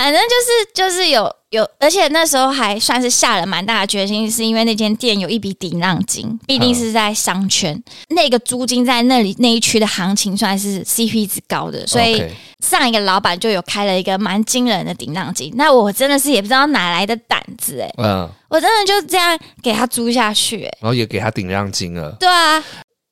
[0.00, 7.84] 反正就是就是有有，而且那时候还算是下了蛮大的决心，是因为那间店有一笔顶让金，毕竟是在商圈，嗯、
[8.16, 12.24] 那个租金在那里那一区的行情算是 CP 值高的，所以
[12.60, 15.52] 上一个老板就有开了一个蛮惊人的顶让金。
[15.54, 22.16] 那我真的是也不知道哪来的胆子哎、欸，嗯，我真的就这样给他租下去然后也给他顶让金了。
[22.18, 22.64] 对啊，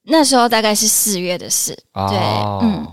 [0.05, 2.19] 那时候大概是四月的事，哦、对，
[2.67, 2.87] 嗯。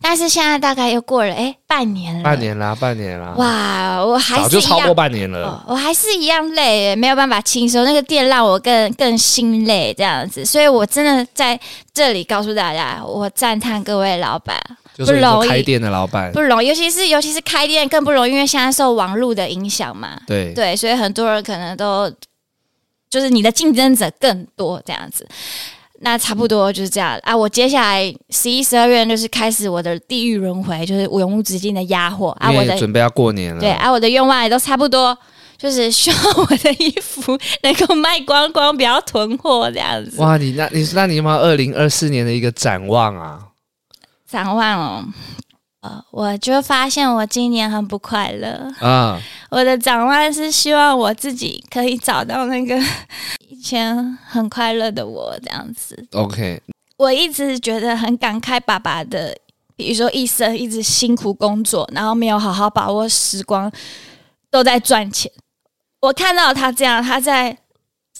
[0.00, 3.34] 但是现在大概又过了哎，半年了，半年啦，半年啦。
[3.36, 7.84] 哇，我还是早就超过半年了，哦、我还是一样累，没有办法轻松。
[7.84, 11.58] 那个店让我更更心累，这样子，所以我真的在
[11.92, 14.58] 这里告诉大家，我赞叹各位老板，
[14.94, 16.32] 就是开店的老板。
[16.32, 20.52] 不容易，尤其是尤其是开店更不容易，因为现在受网络的影响嘛，对。
[20.54, 22.10] 对，所以很多人可能都
[23.10, 25.26] 就是你的竞争者更多这样子。
[26.02, 27.36] 那差不多就是这样啊！
[27.36, 32.50] 我接下来十一、十二月就是开始我的地狱轮回，就是永无止境的压货啊！
[32.50, 35.16] 我的准备要过年了，对啊，我的愿望也都差不多，
[35.58, 40.18] 就是希望我的衣服能够卖光光，不要囤货这样子。
[40.18, 43.38] 哇，你那你那你有没有二零二四年的一个展望啊？
[44.26, 45.04] 展望哦，
[45.80, 49.18] 呃，我就发现我今年很不快乐啊！
[49.50, 52.78] 我的展望是希望我自己可以找到那个。
[53.48, 56.62] 以前很快乐的我这样子，OK。
[56.96, 59.36] 我一直觉得很感慨爸爸的，
[59.76, 63.70] 比如说一生一直辛苦工作，然后没有好好把握时光，
[64.50, 65.30] 都在赚钱。
[66.00, 67.56] 我看到他这样，他在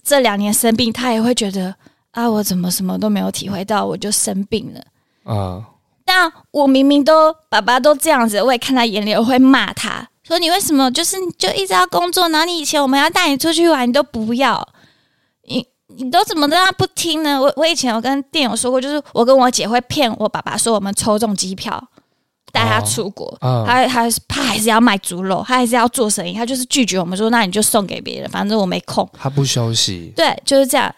[0.03, 1.75] 这两年生病，他也会觉得
[2.13, 4.81] 啊，我怎么什么都没有体会到，我就生病了
[5.25, 5.65] 啊。
[6.11, 6.13] Uh.
[6.13, 12.29] 但我明明都爸爸都这样子，我也看在眼里，我会骂他说：“你为什么就是就一直要工作？
[12.29, 14.67] 然后你以前我们要带你出去玩，你都不要。”
[15.49, 15.65] 你
[15.97, 17.41] 你都怎么让他不听呢？
[17.41, 21.83] 我我以前有跟店友说过，就是我跟我姐会骗我爸爸说我们抽中机票
[22.53, 29.09] 带他出国，他他他还是要卖猪肉，他还是要做生意，他就是拒绝我们说，那你就送给别人，反正我没空。
[29.19, 30.95] 他不休息，对，就是这样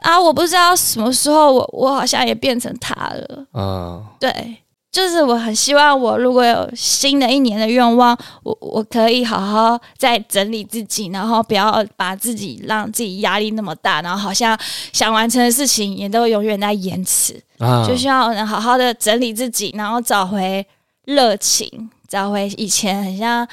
[0.00, 0.20] 啊！
[0.20, 4.58] 我不知道什么时候我我好像也变成他了，嗯，对。
[4.90, 14.58] 就是我很希望，我如果有新的一年的愿望，我我可以好好再整理自己，然后不要把自己让自己压力那么大，然后好像
[14.92, 17.40] 想完成的事情也都永远在延迟。
[17.58, 20.66] 啊，就希望我能好好的整理自己，然后找回
[21.04, 23.46] 热情，找回以前很像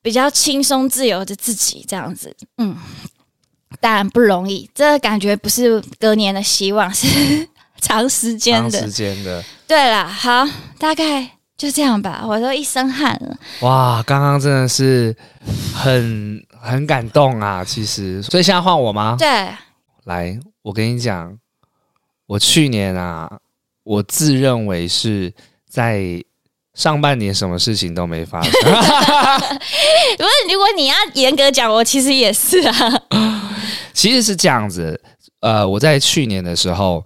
[0.00, 2.34] 比较轻松自由的自己这样子。
[2.58, 2.76] 嗯，
[3.80, 7.48] 当然不容易，这个感觉不是隔年的希望，是。
[7.80, 10.44] 长时间的，长时间的，对了，好，
[10.80, 11.22] 大概
[11.56, 12.24] 就这样吧。
[12.26, 13.36] 我都一身汗了。
[13.60, 15.14] 哇，刚刚真的是
[15.72, 17.62] 很很感动啊！
[17.64, 19.14] 其实，所以现在换我吗？
[19.16, 19.28] 对，
[20.06, 21.38] 来，我跟你讲，
[22.26, 23.30] 我去年啊，
[23.84, 25.32] 我自认为是
[25.70, 26.20] 在
[26.74, 28.50] 上半年什么事情都没发生。
[28.60, 33.02] 不是，如果你要严格讲，我其实也是啊。
[33.98, 35.00] 其实是这样子，
[35.40, 37.04] 呃，我在去年的时候。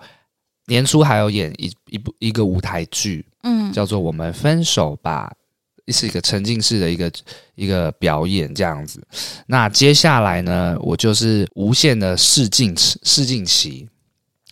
[0.67, 5.31] 年初还有演一一部一个舞台剧，嗯，叫做《我们分手吧》，
[5.93, 7.13] 是一个沉浸式的一个
[7.57, 9.05] 一个表演这样子。
[9.45, 13.89] 那接下来呢，我就是无限的试镜试镜期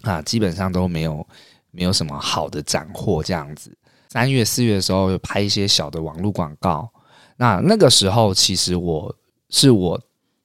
[0.03, 1.26] 啊，基本上都没有
[1.70, 3.72] 没有什么好的斩获这样子。
[4.09, 6.91] 三月四月的时候，有拍一些小的网络广告。
[7.36, 9.14] 那那个时候，其实我
[9.49, 9.99] 是我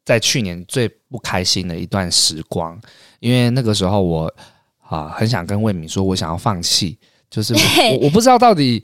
[0.06, 2.80] 在去年最不开心的一段时光，
[3.20, 4.34] 因为那个时候我。
[4.88, 6.96] 啊，很想跟魏敏说，我想要放弃，
[7.28, 8.84] 就是我我不知道到底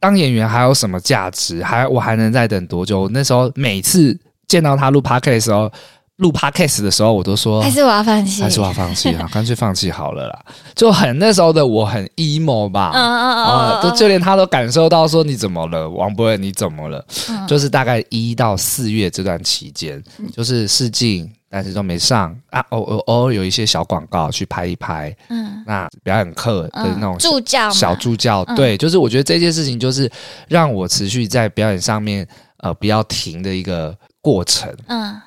[0.00, 1.62] 当演员还有什么价值？
[1.62, 3.06] 还我还能再等多久？
[3.10, 4.18] 那时候每次
[4.48, 5.70] 见到他录 podcast 的时候。
[6.18, 10.38] 录 podcast 的时候，我都说还是我要放弃，还是我要放弃啊， 干脆放弃好了啦。
[10.74, 17.04] 就很那时候的我很 emo 吧，嗯嗯嗯，啊，都就连他都感受到说，你怎么了，王博仁你怎么了？
[17.28, 20.02] 嗯、就是大概一到四月这段期间，
[20.32, 22.36] 就是试镜，但是都没上。
[22.50, 30.10] 啊，偶偶偶尔有一些小广告去拍一拍，嗯，那表演课的那种助教小助教，对，就是我觉得这件事情就是
[30.46, 32.26] 让我持续在表演上面
[32.58, 35.20] 呃不要停的一个过程，嗯。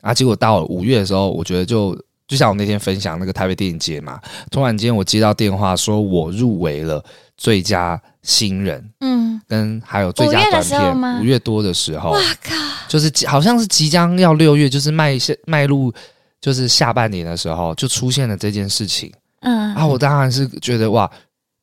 [0.00, 0.14] 啊！
[0.14, 1.96] 结果到了五月的时候，我觉得就
[2.26, 4.20] 就像我那天分享那个台北电影节嘛，
[4.50, 7.02] 突然间我接到电话说我入围了
[7.36, 11.20] 最佳新人，嗯，跟还有最佳短片。
[11.20, 12.54] 五月多的时候，哇靠！
[12.88, 15.92] 就是好像是即将要六月，就是迈下迈入
[16.40, 19.12] 就是下半年的时候，就出现了这件事情。
[19.40, 21.10] 嗯，啊，我当然是觉得哇，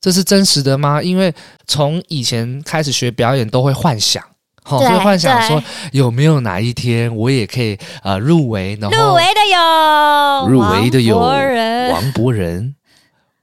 [0.02, 1.02] 这是真实的吗？
[1.02, 1.34] 因为
[1.68, 4.24] 从以前开始学表演，都会幻想。
[4.68, 8.76] 好，所以幻想说有没有哪一天我也可以啊入围？
[8.82, 12.74] 然后入围的有，入围的有王博仁、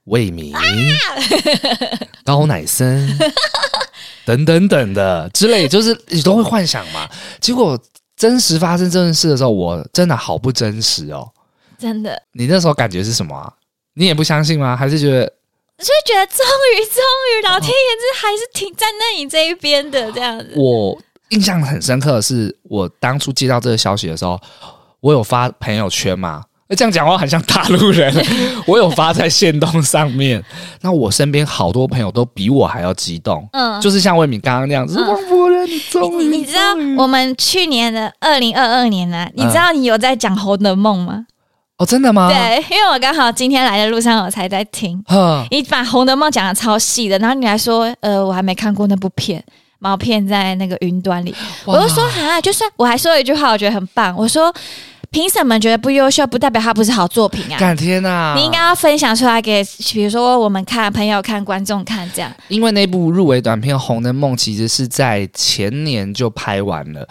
[0.03, 0.61] 魏明、啊、
[2.25, 3.17] 高乃森
[4.25, 7.09] 等等等的之类，就是你都会幻想嘛。
[7.39, 7.79] 结果
[8.17, 11.31] 真实发生这件事的时候，我真的好不真实哦，
[11.79, 12.21] 真的。
[12.33, 13.51] 你那时候感觉是什么啊？
[13.93, 14.75] 你也不相信吗？
[14.75, 15.25] 还是觉得？
[15.79, 16.45] 就觉得终
[16.75, 20.51] 于，终于，老天爷这还是挺站在你这一边的这样子。
[20.57, 21.01] 我。
[21.33, 24.39] 印象很深刻的是，我当初接到这个消息的时候，
[25.01, 26.43] 我有发朋友圈嘛？
[26.75, 28.11] 这样讲话很像大陆人。
[28.65, 30.43] 我有发在线动上面，
[30.81, 33.47] 那我身边好多朋友都比我还要激动。
[33.51, 34.99] 嗯，就是像魏敏刚刚那样子。
[34.99, 39.29] 王博仁，你终于，你知道我们去年的二零二二年呢、啊？
[39.35, 41.25] 你知道你有在讲《红楼梦》吗？
[41.77, 42.29] 哦，真的吗？
[42.29, 44.99] 对，因为我刚好今天来的路上，我才在听。
[45.09, 49.43] 嗯，你把《红楼梦》讲的超细的，然后你还说，呃，我还没看过那部片。
[49.83, 54.15] 毛片在那个云端里，我就说啊，就算我还说了一句话，我觉得很棒。
[54.17, 54.51] 我说
[55.11, 57.59] 凭什么觉得不优秀，不代表它不是好作品啊！
[57.59, 59.61] 感天呐，你应该要分享出来给，
[59.91, 62.31] 比如说我们看、朋友看、观众看这样。
[62.47, 67.05] 因为那部入围短片《红的梦》其实是在前年就拍完了。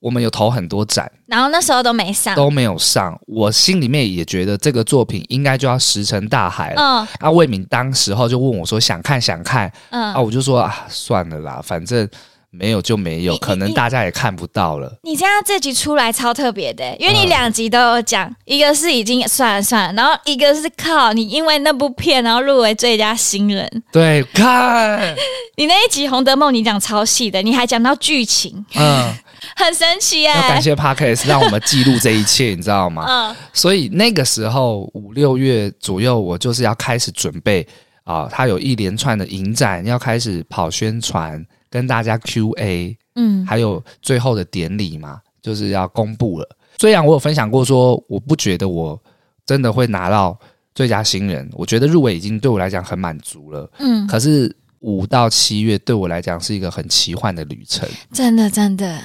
[0.00, 3.18] 我们有投很多展，然后那时候都没上，都没有上。
[3.26, 6.80] 我心里面也觉得这个作品应该就要石沉大海了。
[6.80, 12.08] 嗯，啊，魏敏当时候就问我说想看想看，嗯，啊，我就说啊，算了啦，反正
[12.50, 14.98] 没有就没有，可能大家也看不到了。
[15.02, 23.68] 你这样这集出来超特别的，因为你两集都有讲，嗯、一个是已经算了算了，然后一个是靠你因为那部片然后入围最佳新人。
[23.92, 25.14] 对，看
[25.56, 28.64] 你那一集《红德梦》，你讲超细的，你还讲到剧情。
[28.76, 29.12] 嗯。
[29.54, 30.34] 很神奇哎！
[30.34, 33.04] 要感谢 Parkes 让我们记录这一切，你知道吗？
[33.08, 33.36] 嗯。
[33.52, 37.66] 所以那个时候五六月左右，我就是要开始准备
[38.02, 46.48] 啊，他有一连串的影展要开始跑宣传，跟大家 QA，嗯，还有最后的典礼嘛，就是要公布了。
[46.78, 49.00] 虽然我有分享过说，我不觉得我
[49.44, 50.38] 真的会拿到
[50.74, 53.70] 最佳新人，我觉得入围已经对我来讲很满足了。
[53.78, 54.06] 嗯。
[54.06, 59.00] 可是五到七月对我来讲是一个很奇幻的旅程，真的，真的。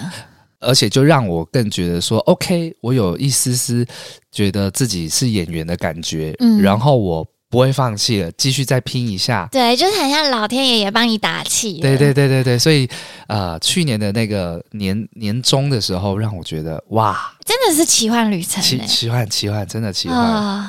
[0.59, 3.85] 而且就让我更觉得说，OK，我有一丝丝
[4.31, 9.47] 觉得自己是演员的感觉，嗯，然后我不会放弃了，继续再拼一下。
[9.51, 11.73] 对，就是很像老天爷也帮你打气。
[11.73, 12.89] 对对对对对，所以
[13.27, 20.17] 呃，去年的那个年年终的时候，让我觉得哇，真的是奇幻旅程，奇奇幻奇幻，真的奇幻。
[20.17, 20.67] 哦、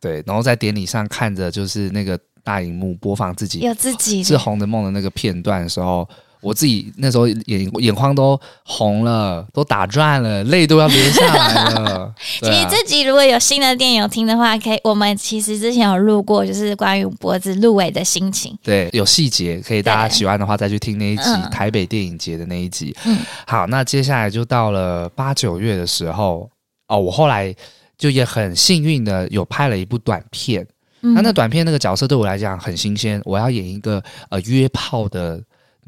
[0.00, 6.08] 对，然后在典礼上看着就是那个大荧幕播放自己有自己是红的梦的那个片段的时候。
[6.40, 11.90] 我自己那时候眼眼眶都红了，都打转了，泪都要流下来了。
[12.00, 18.56] 啊、其实这集如果有新的电影有听的话，可以，我们其实之前有录过，就是关于脖子入围的心情。
[18.62, 22.96] 对，有细节可以大家喜欢的话再去听那一集台北电影节的那一集。
[23.04, 26.50] 嗯，好，那接下来就到了八九月的时候
[26.88, 27.54] 哦，我后来
[27.98, 30.66] 就也很幸运的有拍了一部短片。
[31.02, 35.38] 嗯、那那短片那个角色对我来讲很新鲜，我要演一个呃约炮的。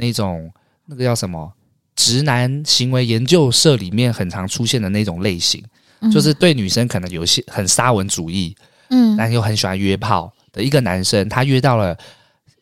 [0.03, 0.51] 那种
[0.87, 1.53] 那个叫什么
[1.95, 5.63] 直男行为研究社里面很常出现的那种类型，
[6.01, 8.57] 嗯、就是对女生可能有些很沙文主义，
[8.91, 11.97] 嗯，但又很喜欢约炮的一个男生，他约到了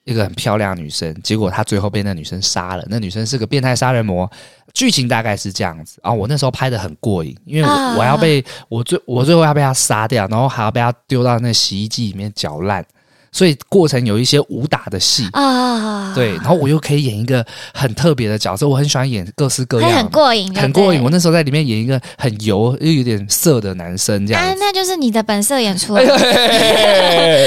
[0.05, 2.85] 一个很漂亮的女生，结果他最后被那女生杀了。
[2.91, 4.31] 那女生是个变态杀人魔，
[4.75, 6.13] 剧情大概是这样子啊。
[6.13, 12.85] 我那时候拍的很过瘾，因为我，我要被我最我最后要被他杀掉，然后还要被他丢到那洗衣机里面搅烂。
[13.33, 21.03] 所以过程有一些武打的戏啊，对，然后我又可以演一个很特别的角色，我很喜欢演各式各样，很过瘾，很过瘾。
[21.03, 27.47] 我那时候在里面演一个很油又有点色的男生，这样，啊，那就是你的本色演出来，哎，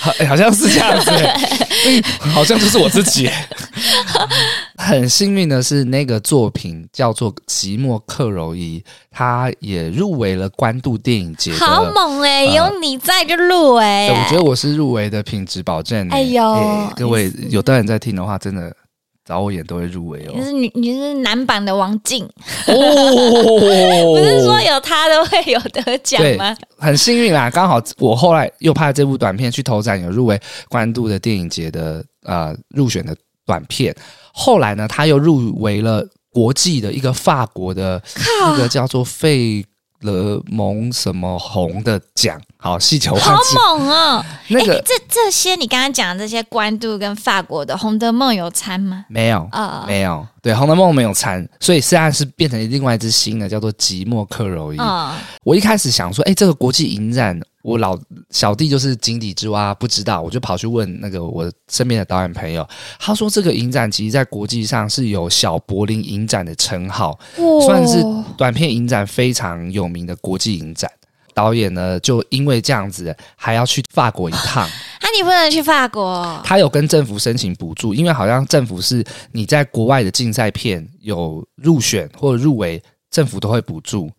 [0.00, 1.10] 好，好像是这样子，
[2.18, 3.30] 好像就是我自己。
[4.82, 11.52] 很幸运的是，那个作品叫做《寂寞克柔伊》，他也入围了关渡电影节。
[11.54, 12.48] 好猛哎、欸！
[12.48, 14.08] 呃、有你在就入围、欸。
[14.10, 16.14] 我觉得我是入围的品质保证、欸。
[16.16, 18.74] 哎呦、欸，各位有的人在听的话，真的
[19.24, 20.32] 找我演都会入围哦。
[20.34, 22.24] 你是你，你是男版的王静
[22.66, 22.74] 哦，
[24.10, 26.56] 不是说有他都会有得奖吗？
[26.76, 33.16] 很幸运啦，刚好我后来又拍了这部短片去投展，有入围关渡的电影节的呃入选的
[33.46, 33.94] 短片。
[34.32, 38.02] 后来呢，他又入围了国际的一个法国的
[38.40, 39.64] 那个叫做费
[40.00, 43.36] 勒蒙什么红的奖，好细球，好
[43.76, 44.24] 猛哦！
[44.48, 49.04] 那个、欸、这这些你刚刚讲的这些关渡跟法国的红德梦有参吗？
[49.08, 50.26] 没有啊，没有。
[50.40, 54.78] 对，红德梦没有参，所以现在是变成另外一支新的，叫做吉莫克柔伊。
[54.78, 55.12] 哦、
[55.44, 57.40] 我一开始想说，哎，这个国际影展。
[57.62, 57.98] 我老
[58.30, 68.04] 小弟就是井底之蛙，不知道，我就跑去问那个我身边的导演朋友，他说这个影展其实在国际上是有小柏林影展的称号，哦、算是
[68.36, 70.90] 短片影展非常有名的国际影展。
[71.34, 74.64] 导演呢，就因为这样子，还要去法国一趟。
[74.68, 76.38] 啊，你不能去法国？
[76.44, 79.02] 他有跟政府申请补助，因为好像政府是
[79.32, 84.10] 你在国外的竞赛片有入选或者入围，政府都会补助。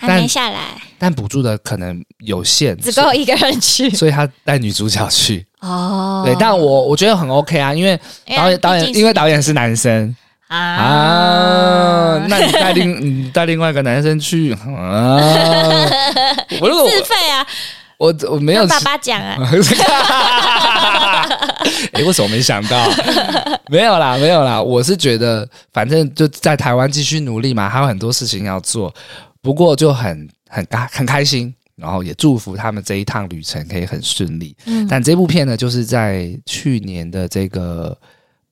[0.00, 0.60] 还没下来，
[0.96, 5.44] 但补助的可能有限，只够一个人去， 所以他带女主角去。
[5.60, 7.98] 哦，对，但我我觉得很 OK 啊，因为
[8.36, 10.14] 导演导演因为导演是男生
[10.46, 15.18] 啊，啊，那你带另 你带另外一个男生去啊，
[16.60, 17.44] 我如果自费啊，
[17.98, 19.36] 我我没有爸爸讲啊，
[21.92, 22.88] 哎，为什么没想到？
[23.68, 28.94] 没有啦，没有啦，我是觉得反正就在台湾继续努力嘛，还有很多事情要做。
[29.40, 34.56] 不过就很很开很开心，然后也祝福他们这一趟旅程可以很顺利。
[34.66, 37.96] 嗯，但这部片呢，就是在去年的这个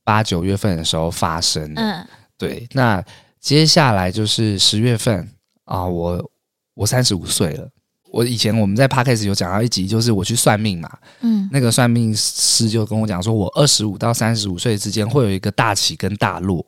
[0.05, 1.83] 八九月份的时候发生的。
[1.83, 2.07] 嗯，
[2.39, 2.69] 对。
[2.73, 3.05] 那
[3.41, 5.29] 接下来就是十月份
[5.65, 6.31] 啊，我
[6.75, 7.69] 我三十五岁了。
[8.13, 10.91] 我以前我们在 Podcast 有讲到一集，就是我去算命嘛。
[11.21, 16.65] 嗯，那个算命师就跟我讲说，我二十五到三十五岁之间会有一个大起跟大落。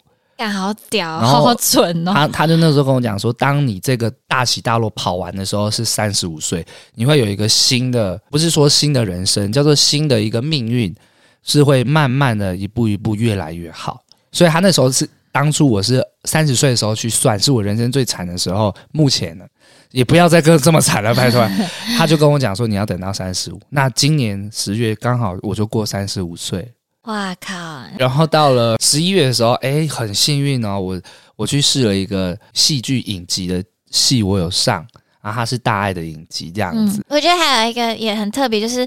[0.46, 2.12] 好屌，好蠢哦！
[2.12, 6.64] 他他就那时候跟我讲说，当你这个大起大落跑完的时候是三十五岁，
[6.94, 10.94] 你会有一个新的，不是说新的人生，叫做新的一个命运，
[11.42, 14.00] 是会慢慢的一步一步越来越好。
[14.30, 18.72] 所以他那时候是当初我是三十岁的时候去算，是我人生最惨的时候。
[18.92, 19.44] 目前呢，
[19.90, 21.44] 也不要再跟这么惨了，拜托。
[21.98, 23.60] 他就跟我讲说，你要等到三十五。
[23.70, 26.72] 那今年十月刚好我就过三十五岁。
[27.08, 27.54] 哇靠！
[27.98, 31.00] 然后到了十一月的时候，哎，很幸运哦，我
[31.36, 34.86] 我去试了一个戏剧影集的戏，我有上，
[35.22, 37.00] 然后它是大爱的影集这样子。
[37.00, 38.86] 嗯，我觉得还有一个也很特别，就是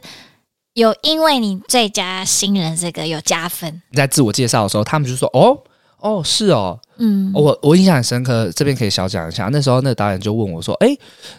[0.75, 3.81] 有因为你最佳新人这个有加分。
[3.93, 5.57] 在自我介绍的时候，他们就说：“哦
[5.97, 9.49] 哦，是哦，嗯，我我印象很深刻，这边可以小讲一下。
[9.51, 10.95] 那时候那个导演就问我说：‘哎，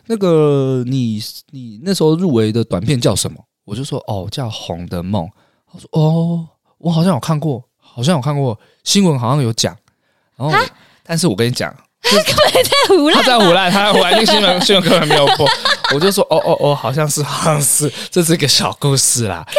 [0.07, 1.23] 那个你
[1.53, 5.25] 你那时候入围的短片叫什么？’我就说：‘哦，叫《红的梦》。’
[5.73, 6.49] 他说：‘哦。’
[6.83, 9.77] 我好像有看过，好像有看过新闻，好像有讲。
[10.37, 10.55] 然后，
[11.05, 11.73] 但是我跟你讲，
[12.03, 15.49] 他 根本在胡乱，他在胡乱，他在胡乱，那个新闻 新闻根本没有播。
[15.95, 19.47] 我就说，哦哦哦，好像是，好像是，这是一个小故事啦。
[19.47, 19.55] 干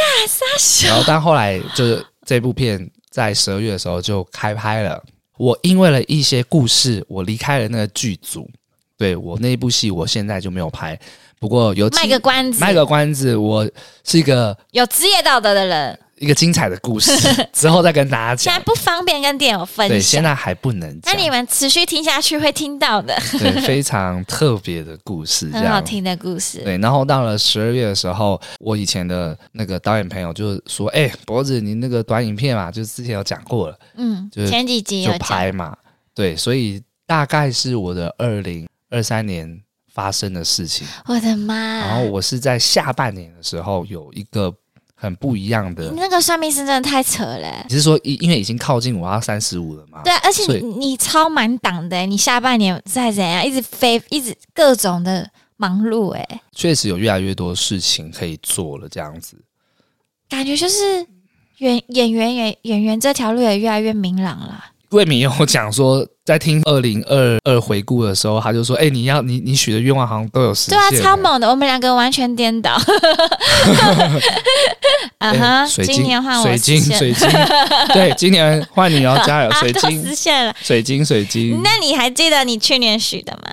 [0.58, 0.88] 啥？
[0.88, 5.02] 然后，但后来就是这部片在十二月的时候就开拍了。
[5.38, 8.50] 我因为了一些故事，我离开了那个剧组。
[8.98, 11.00] 对，我那一部戏，我现在就没有拍。
[11.40, 13.70] 不过有卖个关子，卖个关子，我
[14.04, 16.00] 是一个有职业道德的人。
[16.20, 17.12] 一个精彩的故事，
[17.52, 18.54] 之后再跟大家讲。
[18.54, 21.14] 现在不方便跟电友分享，对，现在还不能讲。
[21.14, 26.60] 那你们持续听下去会听到的，对，非常特别的故事，很好听的故事。
[26.60, 35.76] 对，然后到了十二月的时候，我以前的那个导演朋友就说：“哎、欸，脖子，你那个短影片嘛，就之前有讲过了，嗯，就是前几集有拍嘛，
[36.14, 39.60] 对，所以大概是我的二零二三年
[39.92, 40.88] 发生的事情。
[41.06, 41.56] 我的妈！
[41.80, 44.54] 然后我是在下半年的时候有一个。
[45.04, 47.66] 很不一样的，那个算命师真的太扯了。
[47.68, 50.02] 你是说，因因为已经靠近我要三十五了嘛？
[50.02, 59.36] 对，而且你你超满档的，你下半年再怎样，一直飞，一直各种的忙碌，哎，确实有越来越多事情可以做了，这样子，
[60.30, 61.06] 感觉就是
[61.58, 64.64] 演演员演演员这条路也越来越明朗了。
[64.94, 72.72] 魏敏有讲说，在听二零二二回顾的时候，他就说：“哎、欸，你要你你许的愿望好像都有实现。”对啊，超猛的，我们两个完全颠倒。
[75.18, 77.30] 啊哈，水晶，今年换我水晶，水晶，
[77.94, 81.62] 对，今年换你要加油， 水晶实现了，水晶，水晶。
[81.64, 83.50] 那你还记得你去年许的吗？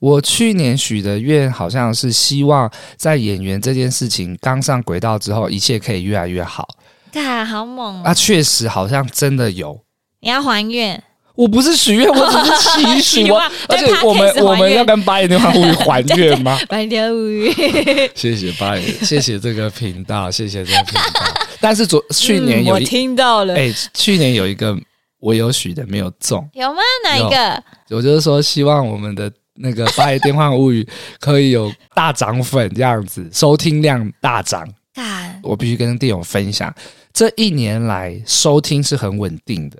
[0.00, 6.68] 我去年许的愿好像是希望在演员这件事情刚上轨道之后，一切可以越来越好。
[7.14, 8.02] 啊，好猛！
[8.02, 9.80] 啊，确实好像真的有。
[10.22, 11.02] 你要还愿。
[11.34, 13.30] 我不是许愿，我只是祈许。
[13.32, 16.56] 我而且我们我们要跟八点电话物语还愿吗？
[16.68, 17.50] 八点物语，
[18.14, 21.24] 谢谢八点，谢谢这个频道，谢谢这个频道。
[21.58, 24.78] 但是昨去年有我听到了，哎、欸，去年有一个
[25.18, 26.80] 我有许的没有中，有吗？
[27.04, 27.62] 哪一个？
[27.96, 30.86] 我就是说希望我们的那个八点电话物语
[31.18, 34.68] 可以有大涨粉这样子，收听量大涨。
[34.94, 36.72] 干我必须跟电友分享，
[37.14, 39.78] 这一年来收听是很稳定的。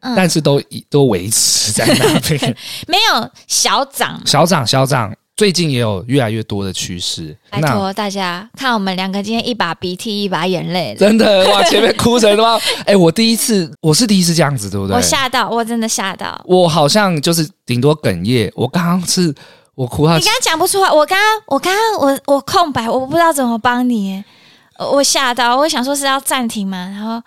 [0.00, 7.36] 嗯、但是都都维持在那边， 没有小涨，小涨小涨，最近也有越来越多的趋势。
[7.50, 12.56] 拜托大家看我们两个今天一把鼻涕一把眼泪，真的哇，前面哭成哇！
[12.86, 14.96] 哎、欸，我第一次，我是第一次这样子，对不对？
[14.96, 18.50] 我吓到，我真的吓到，我好像就是顶多哽咽。
[18.54, 19.34] 我刚刚是
[19.74, 24.22] 我哭到，你刚刚讲不出来，我刚刚我刚刚我我空白，我不知道怎么帮你，
[24.78, 27.22] 我吓到，我想说是要暂停嘛，然后。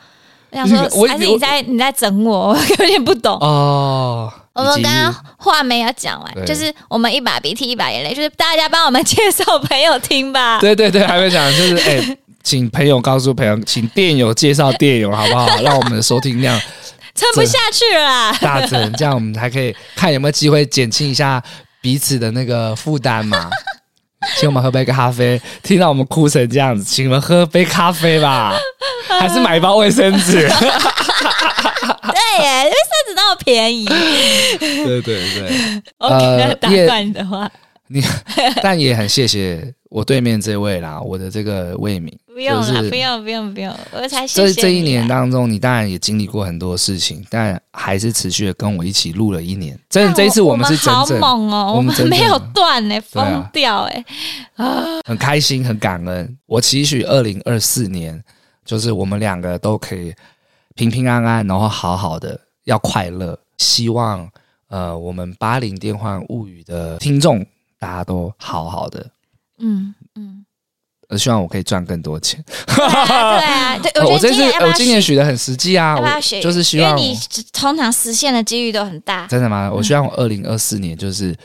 [0.51, 4.31] 我想说，还是你在你在整我，我 有点不懂哦。
[4.53, 10.59] 我们刚刚话没有讲完，就是我们一把鼻涕一把眼泪，就是大家帮我们 介绍朋友听吧。
[10.59, 15.47] 对对对，还没讲，就是哎、欸，请朋友告诉朋友，请电友介绍电友，好不好？
[15.61, 16.59] 让我们的收听量
[17.15, 21.41] 撑不下去了啦，大增，这样我们还可以看有没有机会减轻一下
[21.79, 23.49] 彼此的那个负担嘛。
[24.37, 28.53] 请我们喝杯咖啡，听到我们哭成这样子，请我们喝杯咖啡吧，
[29.19, 30.47] 还是买一包卫生纸？
[30.47, 33.85] 对耶，卫生纸那么便宜。
[33.85, 37.49] 对对对，OK，呃，打断你的话。
[37.87, 38.01] 你，
[38.63, 42.17] 但也很谢谢我对面这位啦，我的这个魏敏。
[42.41, 49.79] 不用了，不用，不用，不用，我才谢谢这这一年当中，你当然也经历过很多事情，但还是持续的跟我一起录了一年。
[49.87, 54.05] 真的，这一次我们是真正，好猛哦，我们没有断呢，疯掉哎，
[54.55, 56.37] 啊，很开心，很感恩。
[56.47, 58.21] 我期许二零二四年，
[58.65, 60.13] 就是我们两个都可以
[60.73, 63.37] 平平安安，然后好好的，要快乐。
[63.59, 64.27] 希望
[64.69, 67.45] 呃，我们八零电幻物语的听众。
[67.79, 69.09] 大家都好好的，
[69.57, 70.45] 嗯嗯，
[71.11, 72.43] 我希望我可以赚更多钱。
[72.65, 77.19] 对啊，对啊， 我这次我今年许的很实际啊，我就是希望，因为你
[77.51, 79.27] 通常实现的几率都很大。
[79.27, 79.69] 真的吗？
[79.71, 81.35] 我希望我二零二四年就是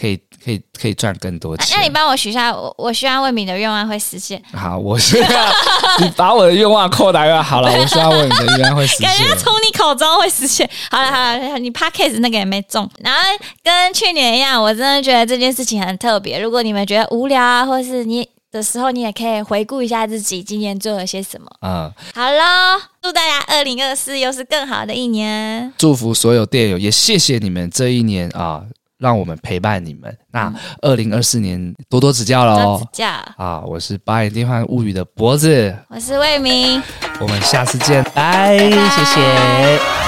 [0.00, 1.76] 可以可以可以赚更多钱。
[1.76, 4.42] 那你帮我许下，我我希望魏敏的愿望会实现。
[4.56, 5.28] 好，我希望
[6.00, 7.70] 你把我的愿望扩大越好了。
[7.70, 9.06] 我希望魏敏的愿望会实现。
[9.06, 10.68] 感觉从你口中会实现。
[10.90, 13.20] 好了好了，你 Podcast 那个也没中，然后
[13.62, 16.40] 跟去年一样，我真的觉得这件事情很特别。
[16.40, 21.46] 如果你们觉得无聊啊，或是你的时候，你也可以回顾一下自己今年做了些什么。
[21.62, 25.72] 嗯，好喽，祝大家二零二四又是更好的一年。
[25.78, 28.64] 祝福所有电友，也谢谢你们这一年啊。
[29.00, 30.14] 让我们陪伴你们。
[30.30, 32.76] 那二零二四年多多指教喽！
[32.76, 33.62] 多指教啊！
[33.66, 36.82] 我是八点电幻物语的脖子，我是魏明，
[37.18, 39.99] 我们下次见，拜，谢谢。